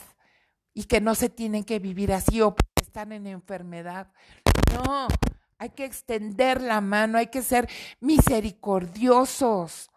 y 0.74 0.84
que 0.84 1.00
no 1.00 1.14
se 1.14 1.28
tienen 1.28 1.64
que 1.64 1.78
vivir 1.78 2.12
así 2.12 2.40
o 2.40 2.54
están 2.80 3.12
en 3.12 3.26
enfermedad. 3.26 4.12
No, 4.74 5.08
hay 5.58 5.70
que 5.70 5.84
extender 5.84 6.60
la 6.60 6.80
mano, 6.80 7.18
hay 7.18 7.28
que 7.28 7.42
ser 7.42 7.68
misericordiosos. 8.00 9.90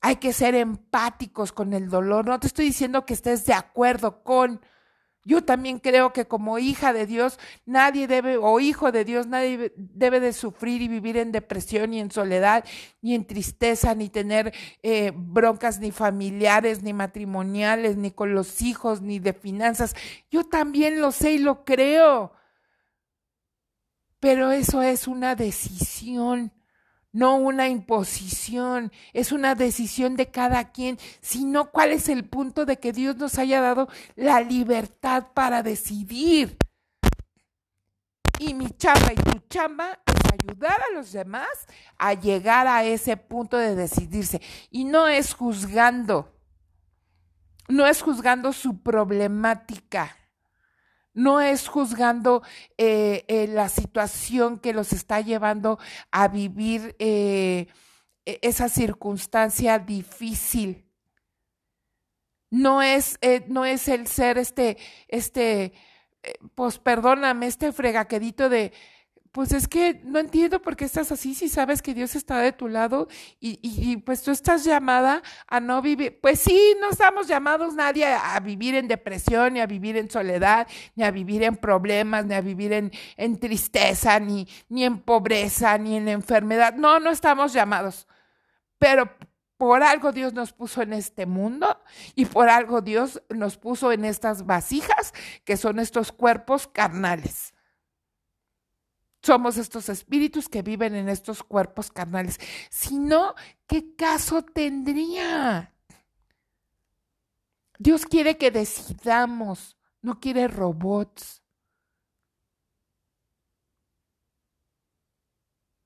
Hay 0.00 0.16
que 0.16 0.32
ser 0.32 0.54
empáticos 0.54 1.52
con 1.52 1.72
el 1.72 1.90
dolor. 1.90 2.26
No 2.26 2.38
te 2.38 2.46
estoy 2.46 2.66
diciendo 2.66 3.04
que 3.04 3.14
estés 3.14 3.44
de 3.44 3.54
acuerdo 3.54 4.22
con, 4.22 4.60
yo 5.26 5.42
también 5.42 5.80
creo 5.80 6.12
que 6.12 6.26
como 6.26 6.60
hija 6.60 6.92
de 6.92 7.04
Dios, 7.04 7.40
nadie 7.66 8.06
debe, 8.06 8.36
o 8.36 8.60
hijo 8.60 8.92
de 8.92 9.04
Dios, 9.04 9.26
nadie 9.26 9.72
debe 9.76 10.20
de 10.20 10.32
sufrir 10.32 10.82
y 10.82 10.88
vivir 10.88 11.16
en 11.16 11.32
depresión, 11.32 11.90
ni 11.90 11.98
en 11.98 12.12
soledad, 12.12 12.64
ni 13.02 13.16
en 13.16 13.26
tristeza, 13.26 13.96
ni 13.96 14.08
tener 14.08 14.54
eh, 14.84 15.12
broncas 15.16 15.80
ni 15.80 15.90
familiares, 15.90 16.84
ni 16.84 16.92
matrimoniales, 16.92 17.96
ni 17.96 18.12
con 18.12 18.34
los 18.34 18.62
hijos, 18.62 19.02
ni 19.02 19.18
de 19.18 19.32
finanzas. 19.32 19.96
Yo 20.30 20.44
también 20.44 21.00
lo 21.00 21.10
sé 21.10 21.32
y 21.32 21.38
lo 21.38 21.64
creo. 21.64 22.32
Pero 24.20 24.52
eso 24.52 24.80
es 24.80 25.08
una 25.08 25.34
decisión 25.34 26.52
no 27.16 27.36
una 27.36 27.66
imposición, 27.70 28.92
es 29.14 29.32
una 29.32 29.54
decisión 29.54 30.16
de 30.16 30.30
cada 30.30 30.70
quien, 30.70 30.98
sino 31.22 31.70
cuál 31.70 31.92
es 31.92 32.10
el 32.10 32.26
punto 32.26 32.66
de 32.66 32.78
que 32.78 32.92
Dios 32.92 33.16
nos 33.16 33.38
haya 33.38 33.62
dado 33.62 33.88
la 34.16 34.42
libertad 34.42 35.28
para 35.32 35.62
decidir. 35.62 36.58
Y 38.38 38.52
mi 38.52 38.68
chamba 38.68 39.14
y 39.14 39.16
tu 39.16 39.38
chamba 39.48 39.98
es 40.04 40.32
ayudar 40.34 40.78
a 40.78 40.94
los 40.94 41.10
demás 41.10 41.48
a 41.96 42.12
llegar 42.12 42.66
a 42.66 42.84
ese 42.84 43.16
punto 43.16 43.56
de 43.56 43.74
decidirse. 43.74 44.42
Y 44.70 44.84
no 44.84 45.08
es 45.08 45.32
juzgando, 45.32 46.34
no 47.66 47.86
es 47.86 48.02
juzgando 48.02 48.52
su 48.52 48.82
problemática 48.82 50.14
no 51.16 51.40
es 51.40 51.66
juzgando 51.66 52.42
eh, 52.76 53.24
eh, 53.26 53.48
la 53.48 53.68
situación 53.70 54.58
que 54.58 54.74
los 54.74 54.92
está 54.92 55.22
llevando 55.22 55.78
a 56.12 56.28
vivir 56.28 56.94
eh, 56.98 57.66
e, 58.26 58.38
esa 58.42 58.68
circunstancia 58.68 59.78
difícil. 59.78 60.84
No 62.50 62.82
es, 62.82 63.18
no 63.48 63.64
es 63.64 63.88
el 63.88 64.06
ser 64.06 64.38
este, 64.38 64.76
este, 65.08 65.72
pues 66.54 66.78
perdóname, 66.78 67.46
este 67.46 67.72
fregaquedito 67.72 68.48
de, 68.48 68.72
pues 69.32 69.52
es 69.52 69.68
que 69.68 70.00
no 70.04 70.18
entiendo 70.18 70.60
por 70.62 70.76
qué 70.76 70.84
estás 70.84 71.12
así 71.12 71.34
si 71.34 71.48
sabes 71.48 71.82
que 71.82 71.94
Dios 71.94 72.14
está 72.16 72.38
de 72.38 72.52
tu 72.52 72.68
lado 72.68 73.08
y, 73.40 73.58
y, 73.62 73.96
pues 73.98 74.22
tú 74.22 74.30
estás 74.30 74.64
llamada 74.64 75.22
a 75.46 75.60
no 75.60 75.82
vivir. 75.82 76.20
Pues 76.20 76.40
sí, 76.40 76.74
no 76.80 76.90
estamos 76.90 77.28
llamados 77.28 77.74
nadie 77.74 78.06
a, 78.06 78.38
vivir 78.40 78.74
en 78.74 78.88
depresión, 78.88 79.54
ni 79.54 79.60
a 79.60 79.66
vivir 79.66 79.96
en 79.96 80.10
soledad, 80.10 80.66
ni 80.94 81.04
a 81.04 81.10
vivir 81.10 81.42
en 81.42 81.56
problemas, 81.56 82.26
ni 82.26 82.34
a 82.34 82.40
vivir 82.40 82.72
en, 82.72 82.92
en 83.16 83.38
tristeza, 83.38 84.18
ni, 84.20 84.46
ni 84.68 84.84
en 84.84 84.98
pobreza, 84.98 85.76
ni 85.78 85.96
en 85.96 86.08
enfermedad. 86.08 86.74
No, 86.74 87.00
no 87.00 87.10
estamos 87.10 87.52
llamados. 87.52 88.06
Pero 88.78 89.10
por 89.56 89.82
algo 89.82 90.12
Dios 90.12 90.34
nos 90.34 90.52
puso 90.52 90.82
en 90.82 90.92
este 90.92 91.26
mundo 91.26 91.80
y 92.14 92.26
por 92.26 92.48
algo 92.48 92.80
Dios 92.80 93.22
nos 93.30 93.56
puso 93.56 93.92
en 93.92 94.04
estas 94.04 94.44
vasijas 94.44 95.14
que 95.44 95.56
son 95.56 95.78
estos 95.78 96.12
cuerpos 96.12 96.66
carnales. 96.66 97.55
Somos 99.26 99.56
estos 99.56 99.88
espíritus 99.88 100.48
que 100.48 100.62
viven 100.62 100.94
en 100.94 101.08
estos 101.08 101.42
cuerpos 101.42 101.90
carnales. 101.90 102.38
Si 102.70 102.96
no, 102.96 103.34
¿qué 103.66 103.96
caso 103.96 104.42
tendría? 104.42 105.74
Dios 107.76 108.06
quiere 108.06 108.38
que 108.38 108.52
decidamos, 108.52 109.76
no 110.00 110.20
quiere 110.20 110.46
robots. 110.46 111.42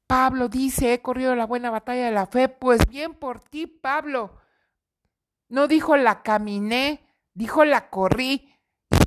Pablo 0.06 0.50
dice, 0.50 0.92
he 0.92 1.00
corrido 1.00 1.34
la 1.34 1.46
buena 1.46 1.70
batalla 1.70 2.04
de 2.04 2.12
la 2.12 2.26
fe, 2.26 2.50
pues 2.50 2.86
bien 2.90 3.14
por 3.14 3.40
ti, 3.40 3.66
Pablo. 3.66 4.38
No 5.48 5.66
dijo 5.66 5.96
la 5.96 6.22
caminé, 6.22 7.06
dijo 7.32 7.64
la 7.64 7.88
corrí. 7.88 8.49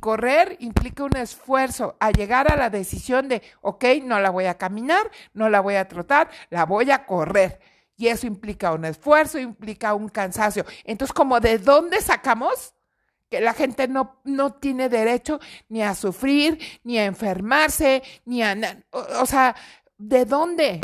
Correr 0.00 0.56
implica 0.60 1.04
un 1.04 1.16
esfuerzo 1.16 1.96
a 1.98 2.10
llegar 2.10 2.52
a 2.52 2.56
la 2.56 2.68
decisión 2.68 3.28
de, 3.28 3.42
ok, 3.62 3.84
no 4.02 4.20
la 4.20 4.30
voy 4.30 4.46
a 4.46 4.58
caminar, 4.58 5.10
no 5.32 5.48
la 5.48 5.60
voy 5.60 5.76
a 5.76 5.88
trotar, 5.88 6.30
la 6.50 6.64
voy 6.66 6.90
a 6.90 7.06
correr. 7.06 7.60
Y 7.96 8.08
eso 8.08 8.26
implica 8.26 8.72
un 8.72 8.84
esfuerzo, 8.84 9.38
implica 9.38 9.94
un 9.94 10.08
cansancio. 10.08 10.66
Entonces, 10.84 11.14
como 11.14 11.40
de 11.40 11.58
dónde 11.58 12.00
sacamos 12.00 12.74
que 13.30 13.40
la 13.40 13.54
gente 13.54 13.88
no, 13.88 14.20
no 14.24 14.54
tiene 14.54 14.88
derecho 14.88 15.40
ni 15.68 15.82
a 15.82 15.94
sufrir, 15.94 16.58
ni 16.82 16.98
a 16.98 17.04
enfermarse, 17.04 18.02
ni 18.24 18.42
a... 18.42 18.56
O, 18.90 19.26
sea, 19.26 19.54
¿de 19.96 20.24
dónde? 20.24 20.80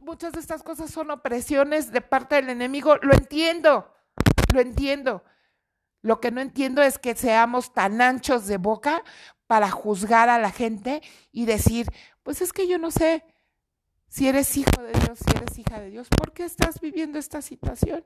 Muchas 0.00 0.32
de 0.32 0.40
estas 0.40 0.62
cosas 0.62 0.90
son 0.90 1.10
opresiones 1.10 1.92
de 1.92 2.00
parte 2.00 2.36
del 2.36 2.50
enemigo, 2.50 2.96
lo 3.02 3.12
entiendo, 3.12 3.92
lo 4.52 4.60
entiendo. 4.60 5.22
Lo 6.06 6.20
que 6.20 6.30
no 6.30 6.40
entiendo 6.40 6.82
es 6.82 6.98
que 6.98 7.16
seamos 7.16 7.72
tan 7.72 8.00
anchos 8.00 8.46
de 8.46 8.58
boca 8.58 9.02
para 9.48 9.72
juzgar 9.72 10.28
a 10.28 10.38
la 10.38 10.52
gente 10.52 11.02
y 11.32 11.46
decir, 11.46 11.88
pues 12.22 12.40
es 12.42 12.52
que 12.52 12.68
yo 12.68 12.78
no 12.78 12.92
sé 12.92 13.24
si 14.06 14.28
eres 14.28 14.56
hijo 14.56 14.80
de 14.84 14.92
Dios, 14.92 15.18
si 15.18 15.36
eres 15.36 15.58
hija 15.58 15.80
de 15.80 15.90
Dios, 15.90 16.06
¿por 16.08 16.32
qué 16.32 16.44
estás 16.44 16.80
viviendo 16.80 17.18
esta 17.18 17.42
situación? 17.42 18.04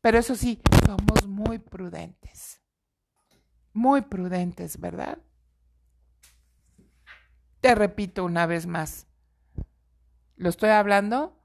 Pero 0.00 0.18
eso 0.18 0.34
sí, 0.34 0.60
somos 0.84 1.28
muy 1.28 1.60
prudentes. 1.60 2.60
Muy 3.72 4.00
prudentes, 4.00 4.80
¿verdad? 4.80 5.18
Te 7.60 7.76
repito 7.76 8.24
una 8.24 8.46
vez 8.46 8.66
más. 8.66 9.06
Lo 10.34 10.48
estoy 10.48 10.70
hablando 10.70 11.39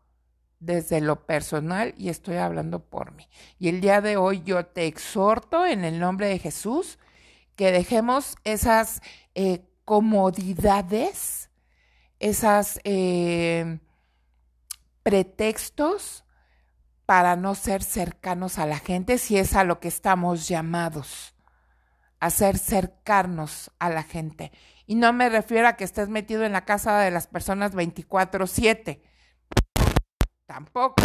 desde 0.60 1.02
lo 1.02 1.26
personal 1.26 1.94
y 1.98 2.10
estoy 2.10 2.38
hablando 2.38 2.80
por 2.80 3.14
mí. 3.14 3.28
Y 3.60 3.70
el 3.70 3.82
día 3.82 4.02
de 4.02 4.18
hoy 4.18 4.42
yo 4.44 4.66
te 4.66 4.86
exhorto 4.86 5.66
en 5.66 5.84
el 5.84 6.00
nombre 6.00 6.28
de 6.28 6.40
Jesús 6.40 7.00
que 7.56 7.72
dejemos 7.72 8.36
esas 8.44 9.02
eh, 9.34 9.62
comodidades, 9.86 11.50
esas 12.20 12.80
eh, 12.84 13.80
pretextos 15.04 16.26
para 17.06 17.36
no 17.36 17.56
ser 17.56 17.84
cercanos 17.84 18.58
a 18.58 18.66
la 18.66 18.80
gente 18.80 19.18
si 19.18 19.38
es 19.38 19.56
a 19.56 19.64
lo 19.64 19.80
que 19.80 19.88
estamos 19.88 20.48
llamados, 20.48 21.36
a 22.20 22.30
ser 22.30 22.58
cercanos 22.58 23.72
a 23.80 23.90
la 23.90 24.04
gente. 24.04 24.52
Y 24.88 24.96
no 24.96 25.14
me 25.14 25.30
refiero 25.30 25.68
a 25.68 25.74
que 25.74 25.84
estés 25.84 26.10
metido 26.10 26.44
en 26.44 26.52
la 26.52 26.66
casa 26.66 27.00
de 27.00 27.12
las 27.12 27.28
personas 27.28 27.74
24/7, 27.74 29.02
tampoco. 30.46 31.02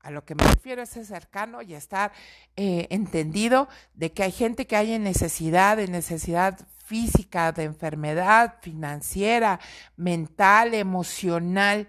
A 0.00 0.10
lo 0.10 0.24
que 0.24 0.34
me 0.34 0.42
refiero 0.44 0.82
es 0.82 0.88
ser 0.88 1.06
cercano 1.06 1.62
y 1.62 1.74
estar 1.74 2.12
eh, 2.56 2.88
entendido 2.90 3.68
de 3.94 4.12
que 4.12 4.24
hay 4.24 4.32
gente 4.32 4.66
que 4.66 4.76
hay 4.76 4.92
en 4.92 5.04
necesidad, 5.04 5.76
de 5.76 5.86
necesidad 5.86 6.58
física, 6.84 7.52
de 7.52 7.64
enfermedad 7.64 8.56
financiera, 8.60 9.60
mental, 9.96 10.74
emocional. 10.74 11.88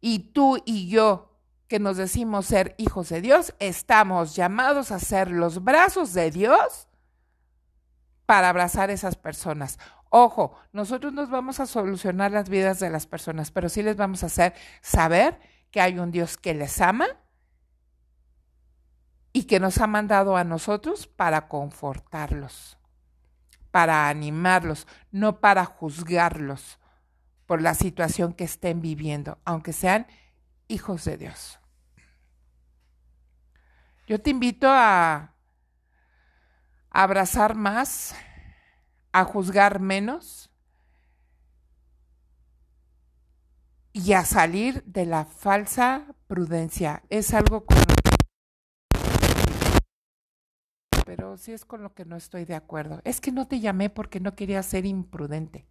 Y 0.00 0.30
tú 0.32 0.62
y 0.64 0.88
yo 0.88 1.28
que 1.68 1.78
nos 1.78 1.96
decimos 1.96 2.46
ser 2.46 2.74
hijos 2.78 3.08
de 3.10 3.20
Dios, 3.20 3.54
estamos 3.58 4.34
llamados 4.34 4.90
a 4.90 4.98
ser 4.98 5.30
los 5.30 5.64
brazos 5.64 6.12
de 6.12 6.30
Dios 6.30 6.88
para 8.26 8.48
abrazar 8.48 8.90
a 8.90 8.92
esas 8.92 9.16
personas. 9.16 9.78
Ojo, 10.14 10.54
nosotros 10.74 11.14
nos 11.14 11.30
vamos 11.30 11.58
a 11.58 11.64
solucionar 11.64 12.32
las 12.32 12.50
vidas 12.50 12.78
de 12.78 12.90
las 12.90 13.06
personas, 13.06 13.50
pero 13.50 13.70
sí 13.70 13.82
les 13.82 13.96
vamos 13.96 14.22
a 14.22 14.26
hacer 14.26 14.52
saber 14.82 15.40
que 15.70 15.80
hay 15.80 15.98
un 15.98 16.10
Dios 16.10 16.36
que 16.36 16.52
les 16.52 16.82
ama 16.82 17.06
y 19.32 19.44
que 19.44 19.58
nos 19.58 19.78
ha 19.78 19.86
mandado 19.86 20.36
a 20.36 20.44
nosotros 20.44 21.06
para 21.06 21.48
confortarlos, 21.48 22.76
para 23.70 24.10
animarlos, 24.10 24.86
no 25.12 25.40
para 25.40 25.64
juzgarlos 25.64 26.78
por 27.46 27.62
la 27.62 27.72
situación 27.72 28.34
que 28.34 28.44
estén 28.44 28.82
viviendo, 28.82 29.38
aunque 29.46 29.72
sean 29.72 30.06
hijos 30.68 31.06
de 31.06 31.16
Dios. 31.16 31.58
Yo 34.06 34.20
te 34.20 34.28
invito 34.28 34.68
a 34.68 35.34
abrazar 36.90 37.54
más, 37.54 38.14
a 39.12 39.24
juzgar 39.24 39.80
menos 39.80 40.50
y 43.92 44.14
a 44.14 44.24
salir 44.24 44.82
de 44.84 45.06
la 45.06 45.24
falsa 45.24 46.14
prudencia. 46.26 47.02
Es 47.10 47.34
algo 47.34 47.66
con 47.66 47.76
lo 47.78 47.84
que... 47.84 48.10
Pero 51.04 51.36
sí 51.36 51.52
es 51.52 51.64
con 51.64 51.82
lo 51.82 51.94
que 51.94 52.06
no 52.06 52.16
estoy 52.16 52.46
de 52.46 52.54
acuerdo. 52.54 53.02
Es 53.04 53.20
que 53.20 53.32
no 53.32 53.46
te 53.46 53.60
llamé 53.60 53.90
porque 53.90 54.18
no 54.18 54.34
quería 54.34 54.62
ser 54.62 54.86
imprudente. 54.86 55.66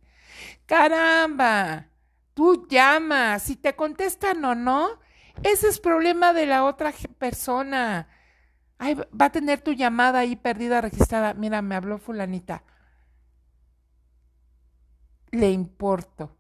Caramba, 0.67 1.88
tú 2.36 2.67
llamas, 2.69 3.41
si 3.43 3.56
te 3.56 3.75
contestan 3.75 4.45
o 4.45 4.54
no, 4.54 4.99
ese 5.43 5.67
es 5.67 5.80
problema 5.80 6.34
de 6.34 6.45
la 6.45 6.63
otra 6.65 6.93
persona. 7.17 8.08
Ay, 8.77 8.95
va 8.95 9.25
a 9.25 9.32
tener 9.32 9.62
tu 9.62 9.73
llamada 9.73 10.19
ahí 10.19 10.36
perdida, 10.36 10.82
registrada. 10.82 11.34
Mira, 11.34 11.62
me 11.62 11.75
habló 11.75 11.97
fulanita. 11.97 12.63
Le 15.32 15.52
importo. 15.52 16.36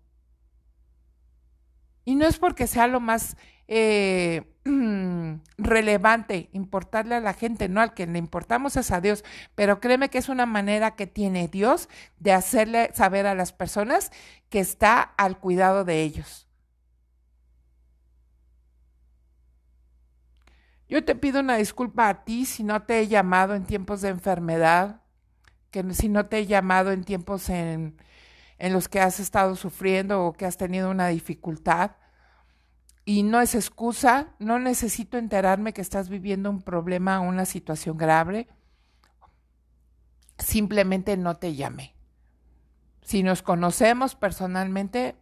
Y 2.03 2.15
no 2.15 2.27
es 2.27 2.39
porque 2.39 2.67
sea 2.67 2.87
lo 2.87 2.99
más 2.99 3.37
eh, 3.67 4.43
relevante 5.57 6.49
importarle 6.51 7.15
a 7.15 7.19
la 7.19 7.33
gente, 7.33 7.69
no, 7.69 7.79
al 7.81 7.93
que 7.93 8.05
le 8.05 8.19
importamos 8.19 8.75
es 8.75 8.91
a 8.91 9.01
Dios, 9.01 9.23
pero 9.55 9.79
créeme 9.79 10.09
que 10.09 10.17
es 10.17 10.29
una 10.29 10.45
manera 10.45 10.95
que 10.95 11.07
tiene 11.07 11.47
Dios 11.47 11.87
de 12.19 12.33
hacerle 12.33 12.91
saber 12.93 13.27
a 13.27 13.35
las 13.35 13.53
personas 13.53 14.11
que 14.49 14.59
está 14.59 15.01
al 15.01 15.39
cuidado 15.39 15.85
de 15.85 16.01
ellos. 16.01 16.47
Yo 20.89 21.05
te 21.05 21.15
pido 21.15 21.39
una 21.39 21.55
disculpa 21.55 22.09
a 22.09 22.25
ti 22.25 22.43
si 22.43 22.63
no 22.63 22.81
te 22.83 22.99
he 22.99 23.07
llamado 23.07 23.55
en 23.55 23.63
tiempos 23.63 24.01
de 24.01 24.09
enfermedad, 24.09 25.01
que 25.69 25.93
si 25.93 26.09
no 26.09 26.25
te 26.25 26.39
he 26.39 26.45
llamado 26.47 26.91
en 26.91 27.05
tiempos 27.05 27.47
en, 27.49 27.95
en 28.61 28.73
los 28.73 28.87
que 28.87 28.99
has 28.99 29.19
estado 29.19 29.55
sufriendo 29.55 30.23
o 30.23 30.33
que 30.33 30.45
has 30.45 30.55
tenido 30.55 30.91
una 30.91 31.07
dificultad. 31.07 31.93
Y 33.05 33.23
no 33.23 33.41
es 33.41 33.55
excusa, 33.55 34.35
no 34.37 34.59
necesito 34.59 35.17
enterarme 35.17 35.73
que 35.73 35.81
estás 35.81 36.09
viviendo 36.09 36.51
un 36.51 36.61
problema 36.61 37.19
o 37.19 37.23
una 37.23 37.45
situación 37.45 37.97
grave. 37.97 38.47
Simplemente 40.37 41.17
no 41.17 41.37
te 41.37 41.55
llamé. 41.55 41.95
Si 43.01 43.23
nos 43.23 43.41
conocemos 43.41 44.13
personalmente, 44.13 45.15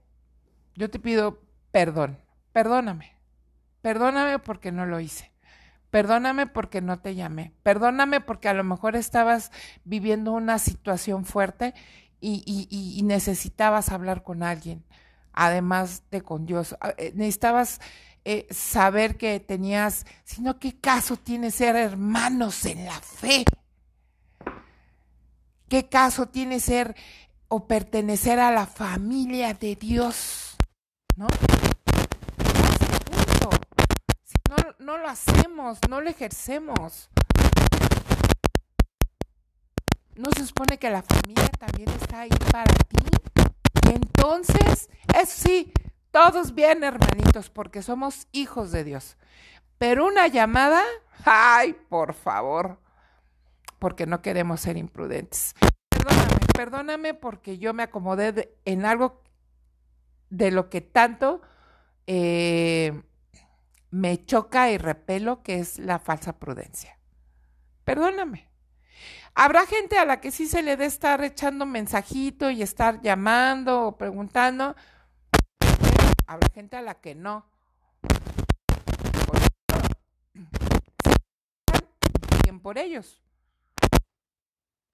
yo 0.75 0.89
te 0.89 0.99
pido 0.99 1.39
perdón, 1.71 2.19
perdóname, 2.52 3.15
perdóname 3.82 4.39
porque 4.39 4.73
no 4.73 4.86
lo 4.86 4.99
hice. 4.99 5.32
Perdóname 5.91 6.45
porque 6.45 6.82
no 6.82 6.99
te 6.99 7.15
llamé. 7.15 7.54
Perdóname 7.63 8.19
porque 8.19 8.49
a 8.49 8.54
lo 8.54 8.65
mejor 8.65 8.97
estabas 8.97 9.52
viviendo 9.86 10.34
una 10.34 10.60
situación 10.60 11.23
fuerte 11.23 11.73
y, 12.21 13.01
necesitabas 13.03 13.89
hablar 13.89 14.23
con 14.23 14.43
alguien, 14.43 14.84
además 15.34 16.03
de 16.12 16.21
con 16.21 16.45
Dios. 16.45 16.75
Ah, 16.82 16.93
eh, 16.97 17.12
necesitabas 17.15 17.79
eh, 18.25 18.47
saber 18.51 19.17
que 19.17 19.39
tenías, 19.39 20.05
sino 20.23 20.60
qué 20.60 20.77
caso 20.79 21.17
tiene 21.17 21.51
ser 21.51 21.75
hermanos 21.75 22.65
en 22.65 22.86
la 22.86 22.99
fe. 22.99 23.45
¿Qué 25.67 25.88
caso 25.88 26.27
tiene 26.27 26.60
ser 26.60 26.95
o 27.47 27.67
pertenecer 27.67 28.39
a 28.39 28.51
la 28.51 28.65
familia 28.65 29.53
de 29.53 29.75
Dios? 29.75 30.55
¿No? 31.15 31.27
no 34.79 34.97
lo 34.97 35.08
hacemos, 35.08 35.77
no 35.88 36.01
lo 36.01 36.10
ejercemos. 36.10 37.10
¿No 40.19 40.29
se 40.36 40.45
supone 40.45 40.77
que 40.77 40.89
la 40.89 41.01
familia 41.01 41.47
también 41.58 41.88
está 41.91 42.19
ahí 42.19 42.29
para 42.51 42.73
ti? 42.73 42.97
Entonces, 43.89 44.89
eso 45.17 45.34
sí, 45.34 45.71
todos 46.12 46.53
bien, 46.53 46.84
hermanitos, 46.84 47.49
porque 47.49 47.82
somos 47.82 48.27
hijos 48.34 48.73
de 48.73 48.84
Dios. 48.84 49.15
Pero 49.77 50.05
una 50.05 50.27
llamada, 50.27 50.84
ay, 51.23 51.71
por 51.88 52.13
favor, 52.13 52.82
porque 53.79 54.05
no 54.08 54.21
queremos 54.21 54.60
ser 54.60 54.75
imprudentes. 54.75 55.55
Perdóname, 55.88 56.47
perdóname 56.53 57.13
porque 57.13 57.58
yo 57.58 57.73
me 57.73 57.84
acomodé 57.84 58.58
en 58.65 58.84
algo 58.84 59.23
de 60.29 60.51
lo 60.51 60.69
que 60.69 60.82
tanto 60.82 61.41
eh, 62.08 63.03
me 63.89 64.25
choca 64.25 64.69
y 64.69 64.77
repelo 64.77 65.43
que 65.43 65.60
es 65.60 65.79
la 65.79 65.97
falsa 65.97 66.39
prudencia. 66.39 66.99
Perdóname. 67.86 68.48
Habrá 69.33 69.65
gente 69.65 69.97
a 69.97 70.05
la 70.05 70.19
que 70.19 70.31
sí 70.31 70.47
se 70.47 70.61
le 70.61 70.77
dé 70.77 70.85
estar 70.85 71.23
echando 71.23 71.65
mensajito 71.65 72.49
y 72.49 72.61
estar 72.61 73.01
llamando 73.01 73.87
o 73.87 73.97
preguntando. 73.97 74.75
Habrá 76.27 76.49
gente 76.53 76.77
a 76.77 76.81
la 76.81 76.95
que 76.95 77.15
no. 77.15 77.45
Bien 82.43 82.59
por 82.59 82.77
ellos. 82.77 83.21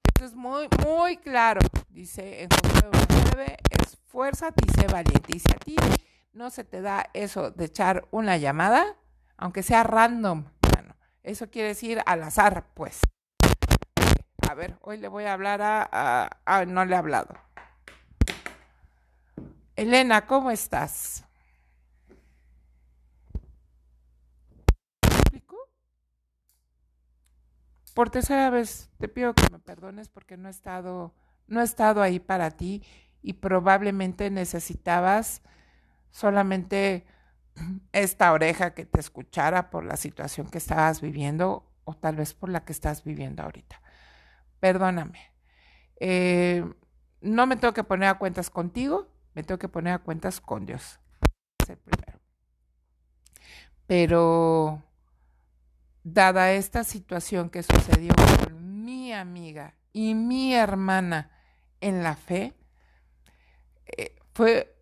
Esto 0.08 0.26
es 0.26 0.36
muy, 0.36 0.68
muy 0.86 1.18
claro. 1.18 1.62
Dice 1.90 2.44
en 2.44 2.50
Josué 2.50 2.90
9, 3.34 3.58
esfuérzate 3.82 4.64
y 4.66 4.82
sé 4.82 4.88
valiente. 4.88 5.34
Dice 5.34 5.54
a 5.54 5.58
ti 5.58 5.76
no 6.36 6.50
se 6.50 6.64
te 6.64 6.82
da 6.82 7.10
eso 7.14 7.52
de 7.52 7.66
echar 7.66 8.08
una 8.12 8.38
llamada, 8.38 8.98
aunque 9.38 9.64
sea 9.64 9.84
random. 9.84 10.46
Bueno, 10.74 10.96
Eso 11.24 11.50
quiere 11.50 11.70
decir 11.70 12.02
al 12.06 12.24
azar, 12.24 12.68
pues. 12.74 13.00
Ver, 14.56 14.78
hoy 14.82 14.98
le 14.98 15.10
voy 15.10 15.26
a 15.26 15.34
hablar 15.34 15.62
a, 15.62 16.30
a, 16.46 16.66
no 16.66 16.86
le 16.86 16.96
he 16.96 16.98
hablado. 16.98 17.36
Elena, 19.76 20.26
¿cómo 20.28 20.50
estás? 20.50 21.26
Por 27.94 28.10
tercera 28.10 28.50
vez 28.50 28.90
te 28.98 29.10
pido 29.10 29.34
que 29.34 29.44
me 29.52 29.60
perdones 29.60 30.08
porque 30.08 30.38
no 30.38 30.48
he 30.48 30.52
estado, 30.52 31.14
no 31.48 31.60
he 31.60 31.64
estado 31.64 32.02
ahí 32.02 32.20
para 32.20 32.52
ti 32.52 32.82
y 33.22 33.34
probablemente 33.34 34.30
necesitabas 34.30 35.42
solamente 36.12 37.06
esta 37.92 38.32
oreja 38.32 38.74
que 38.74 38.86
te 38.86 39.02
escuchara 39.02 39.70
por 39.70 39.84
la 39.84 39.98
situación 39.98 40.48
que 40.48 40.60
estabas 40.60 41.02
viviendo 41.02 41.70
o 41.84 41.94
tal 41.94 42.16
vez 42.16 42.34
por 42.34 42.50
la 42.50 42.64
que 42.64 42.72
estás 42.72 43.04
viviendo 43.04 43.44
ahorita. 43.44 43.82
Perdóname. 44.66 45.20
Eh, 46.00 46.66
no 47.22 47.46
me 47.46 47.56
tengo 47.56 47.76
que 47.76 47.84
poner 47.84 48.10
a 48.10 48.18
cuentas 48.18 48.50
contigo, 48.50 49.08
me 49.36 49.44
tengo 49.44 49.60
que 49.60 49.70
poner 49.70 49.94
a 49.94 50.00
cuentas 50.00 50.42
con 50.42 50.66
Dios. 50.66 51.00
Es 51.62 51.70
el 51.70 51.78
primero. 51.78 52.20
Pero 53.86 54.82
dada 56.04 56.52
esta 56.54 56.84
situación 56.84 57.52
que 57.52 57.62
sucedió 57.62 58.12
con 58.16 58.84
mi 58.84 59.14
amiga 59.14 59.76
y 59.94 60.16
mi 60.16 60.56
hermana 60.56 61.30
en 61.80 62.02
la 62.02 62.16
fe, 62.16 62.56
eh, 63.86 64.16
fue 64.34 64.76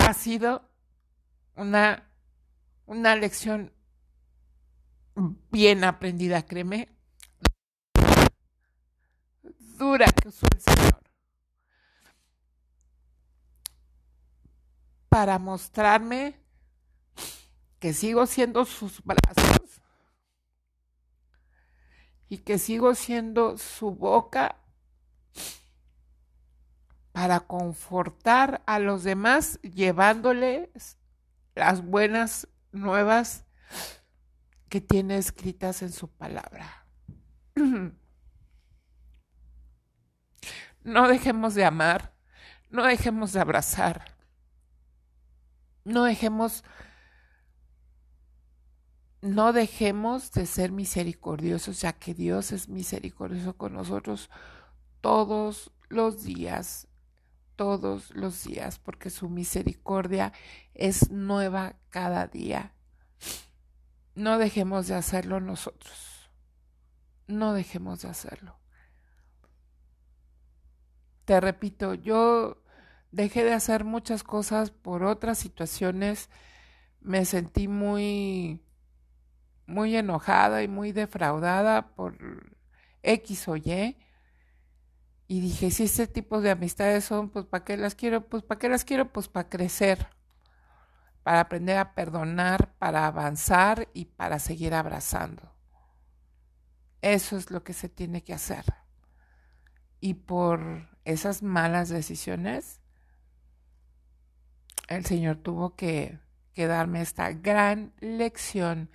ha 0.00 0.12
sido 0.12 0.68
una, 1.56 2.10
una 2.86 3.16
lección 3.16 3.72
bien 5.50 5.84
aprendida, 5.84 6.44
créeme, 6.44 6.88
dura 9.78 10.06
que 10.06 10.28
usó 10.28 10.46
el 10.52 10.60
Señor 10.60 11.00
para 15.08 15.38
mostrarme 15.38 16.40
que 17.78 17.92
sigo 17.92 18.26
siendo 18.26 18.64
sus 18.64 19.02
brazos 19.04 19.80
y 22.28 22.38
que 22.38 22.58
sigo 22.58 22.94
siendo 22.94 23.58
su 23.58 23.92
boca 23.92 24.56
para 27.12 27.40
confortar 27.40 28.62
a 28.66 28.80
los 28.80 29.04
demás 29.04 29.60
llevándoles 29.62 30.98
las 31.54 31.84
buenas 31.84 32.48
nuevas 32.74 33.44
que 34.68 34.80
tiene 34.80 35.16
escritas 35.16 35.82
en 35.82 35.92
su 35.92 36.08
palabra. 36.08 36.86
No 40.82 41.08
dejemos 41.08 41.54
de 41.54 41.64
amar, 41.64 42.12
no 42.68 42.84
dejemos 42.84 43.32
de 43.32 43.40
abrazar, 43.40 44.14
no 45.82 46.04
dejemos 46.04 46.62
no 49.22 49.54
dejemos 49.54 50.30
de 50.32 50.44
ser 50.44 50.72
misericordiosos, 50.72 51.80
ya 51.80 51.94
que 51.94 52.12
Dios 52.12 52.52
es 52.52 52.68
misericordioso 52.68 53.56
con 53.56 53.72
nosotros 53.72 54.28
todos 55.00 55.72
los 55.88 56.22
días 56.22 56.86
todos 57.56 58.14
los 58.14 58.44
días, 58.44 58.78
porque 58.78 59.10
su 59.10 59.28
misericordia 59.28 60.32
es 60.74 61.10
nueva 61.10 61.76
cada 61.90 62.26
día. 62.26 62.72
No 64.14 64.38
dejemos 64.38 64.86
de 64.86 64.94
hacerlo 64.94 65.40
nosotros. 65.40 66.30
No 67.26 67.52
dejemos 67.52 68.02
de 68.02 68.08
hacerlo. 68.08 68.58
Te 71.24 71.40
repito, 71.40 71.94
yo 71.94 72.62
dejé 73.10 73.44
de 73.44 73.54
hacer 73.54 73.84
muchas 73.84 74.22
cosas 74.22 74.70
por 74.70 75.04
otras 75.04 75.38
situaciones. 75.38 76.28
Me 77.00 77.24
sentí 77.24 77.68
muy 77.68 78.60
muy 79.66 79.96
enojada 79.96 80.62
y 80.62 80.68
muy 80.68 80.92
defraudada 80.92 81.94
por 81.94 82.16
X 83.02 83.48
o 83.48 83.56
Y 83.56 83.96
y 85.26 85.40
dije, 85.40 85.70
si 85.70 85.84
este 85.84 86.06
tipo 86.06 86.40
de 86.40 86.50
amistades 86.50 87.04
son, 87.04 87.30
pues 87.30 87.46
¿para 87.46 87.64
qué 87.64 87.76
las 87.76 87.94
quiero? 87.94 88.28
Pues 88.28 88.42
¿para 88.42 88.58
qué 88.58 88.68
las 88.68 88.84
quiero? 88.84 89.10
Pues 89.10 89.28
para 89.28 89.48
crecer, 89.48 90.08
para 91.22 91.40
aprender 91.40 91.78
a 91.78 91.94
perdonar, 91.94 92.74
para 92.78 93.06
avanzar 93.06 93.88
y 93.94 94.04
para 94.04 94.38
seguir 94.38 94.74
abrazando. 94.74 95.54
Eso 97.00 97.36
es 97.36 97.50
lo 97.50 97.64
que 97.64 97.72
se 97.72 97.88
tiene 97.88 98.22
que 98.22 98.34
hacer. 98.34 98.64
Y 100.00 100.14
por 100.14 100.88
esas 101.04 101.42
malas 101.42 101.88
decisiones, 101.88 102.80
el 104.88 105.06
Señor 105.06 105.36
tuvo 105.36 105.74
que, 105.74 106.18
que 106.52 106.66
darme 106.66 107.00
esta 107.00 107.32
gran 107.32 107.94
lección 108.00 108.90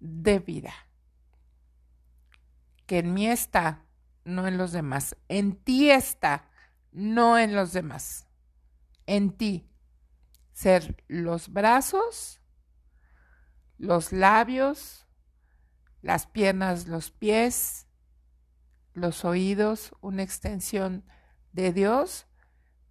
de 0.00 0.38
vida. 0.38 0.74
Que 2.86 2.98
en 2.98 3.14
mí 3.14 3.26
está 3.26 3.86
no 4.24 4.46
en 4.46 4.58
los 4.58 4.72
demás. 4.72 5.16
En 5.28 5.56
ti 5.56 5.90
está, 5.90 6.48
no 6.90 7.38
en 7.38 7.54
los 7.54 7.72
demás. 7.72 8.26
En 9.06 9.36
ti. 9.36 9.68
Ser 10.52 11.02
los 11.08 11.52
brazos, 11.52 12.40
los 13.78 14.12
labios, 14.12 15.06
las 16.02 16.26
piernas, 16.26 16.86
los 16.86 17.10
pies, 17.10 17.86
los 18.92 19.24
oídos, 19.24 19.92
una 20.00 20.22
extensión 20.22 21.04
de 21.52 21.72
Dios 21.72 22.26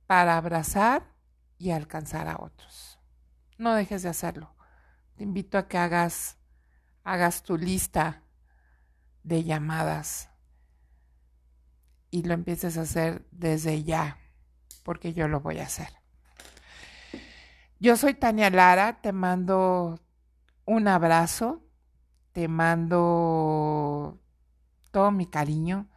para 0.07 0.37
abrazar 0.37 1.13
y 1.57 1.71
alcanzar 1.71 2.27
a 2.27 2.37
otros. 2.41 2.99
No 3.57 3.75
dejes 3.75 4.01
de 4.01 4.09
hacerlo. 4.09 4.55
Te 5.15 5.23
invito 5.23 5.57
a 5.57 5.67
que 5.67 5.77
hagas 5.77 6.37
hagas 7.03 7.43
tu 7.43 7.57
lista 7.57 8.23
de 9.23 9.43
llamadas 9.43 10.30
y 12.11 12.23
lo 12.23 12.33
empieces 12.33 12.77
a 12.77 12.81
hacer 12.81 13.25
desde 13.31 13.83
ya, 13.83 14.17
porque 14.83 15.13
yo 15.13 15.27
lo 15.27 15.39
voy 15.39 15.59
a 15.59 15.63
hacer. 15.63 15.87
Yo 17.79 17.95
soy 17.97 18.13
Tania 18.13 18.49
Lara, 18.51 19.01
te 19.01 19.11
mando 19.11 19.99
un 20.65 20.87
abrazo, 20.87 21.63
te 22.33 22.47
mando 22.47 24.19
todo 24.91 25.11
mi 25.11 25.25
cariño 25.25 25.87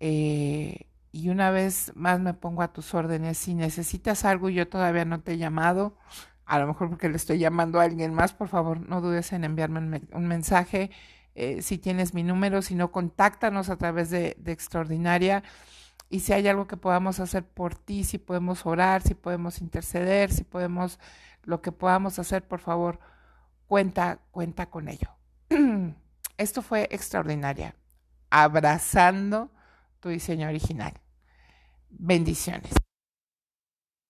eh, 0.00 0.86
y 1.10 1.28
una 1.28 1.50
vez 1.50 1.92
más 1.94 2.18
me 2.20 2.34
pongo 2.34 2.62
a 2.62 2.72
tus 2.72 2.94
órdenes. 2.94 3.36
Si 3.36 3.54
necesitas 3.54 4.24
algo 4.24 4.48
y 4.48 4.54
yo 4.54 4.68
todavía 4.68 5.04
no 5.04 5.20
te 5.20 5.32
he 5.32 5.38
llamado, 5.38 5.96
a 6.46 6.58
lo 6.58 6.66
mejor 6.66 6.88
porque 6.88 7.08
le 7.08 7.16
estoy 7.16 7.38
llamando 7.38 7.80
a 7.80 7.84
alguien 7.84 8.14
más, 8.14 8.32
por 8.32 8.48
favor 8.48 8.80
no 8.80 9.00
dudes 9.00 9.32
en 9.32 9.44
enviarme 9.44 10.02
un 10.12 10.26
mensaje 10.26 10.90
eh, 11.34 11.62
si 11.62 11.78
tienes 11.78 12.14
mi 12.14 12.22
número, 12.22 12.62
si 12.62 12.74
no, 12.74 12.92
contáctanos 12.92 13.70
a 13.70 13.76
través 13.76 14.10
de, 14.10 14.36
de 14.38 14.52
Extraordinaria. 14.52 15.42
Y 16.08 16.20
si 16.20 16.32
hay 16.32 16.46
algo 16.46 16.66
que 16.66 16.76
podamos 16.76 17.20
hacer 17.20 17.44
por 17.44 17.74
ti, 17.74 18.04
si 18.04 18.18
podemos 18.18 18.66
orar, 18.66 19.02
si 19.02 19.14
podemos 19.14 19.60
interceder, 19.60 20.30
si 20.30 20.44
podemos, 20.44 20.98
lo 21.42 21.62
que 21.62 21.72
podamos 21.72 22.18
hacer, 22.18 22.46
por 22.46 22.60
favor, 22.60 23.00
cuenta, 23.66 24.20
cuenta 24.30 24.66
con 24.66 24.88
ello. 24.88 25.08
Esto 26.36 26.60
fue 26.60 26.86
extraordinaria. 26.90 27.74
Abrazando 28.28 29.50
tu 30.00 30.10
diseño 30.10 30.48
original. 30.48 30.92
Bendiciones. 31.88 32.72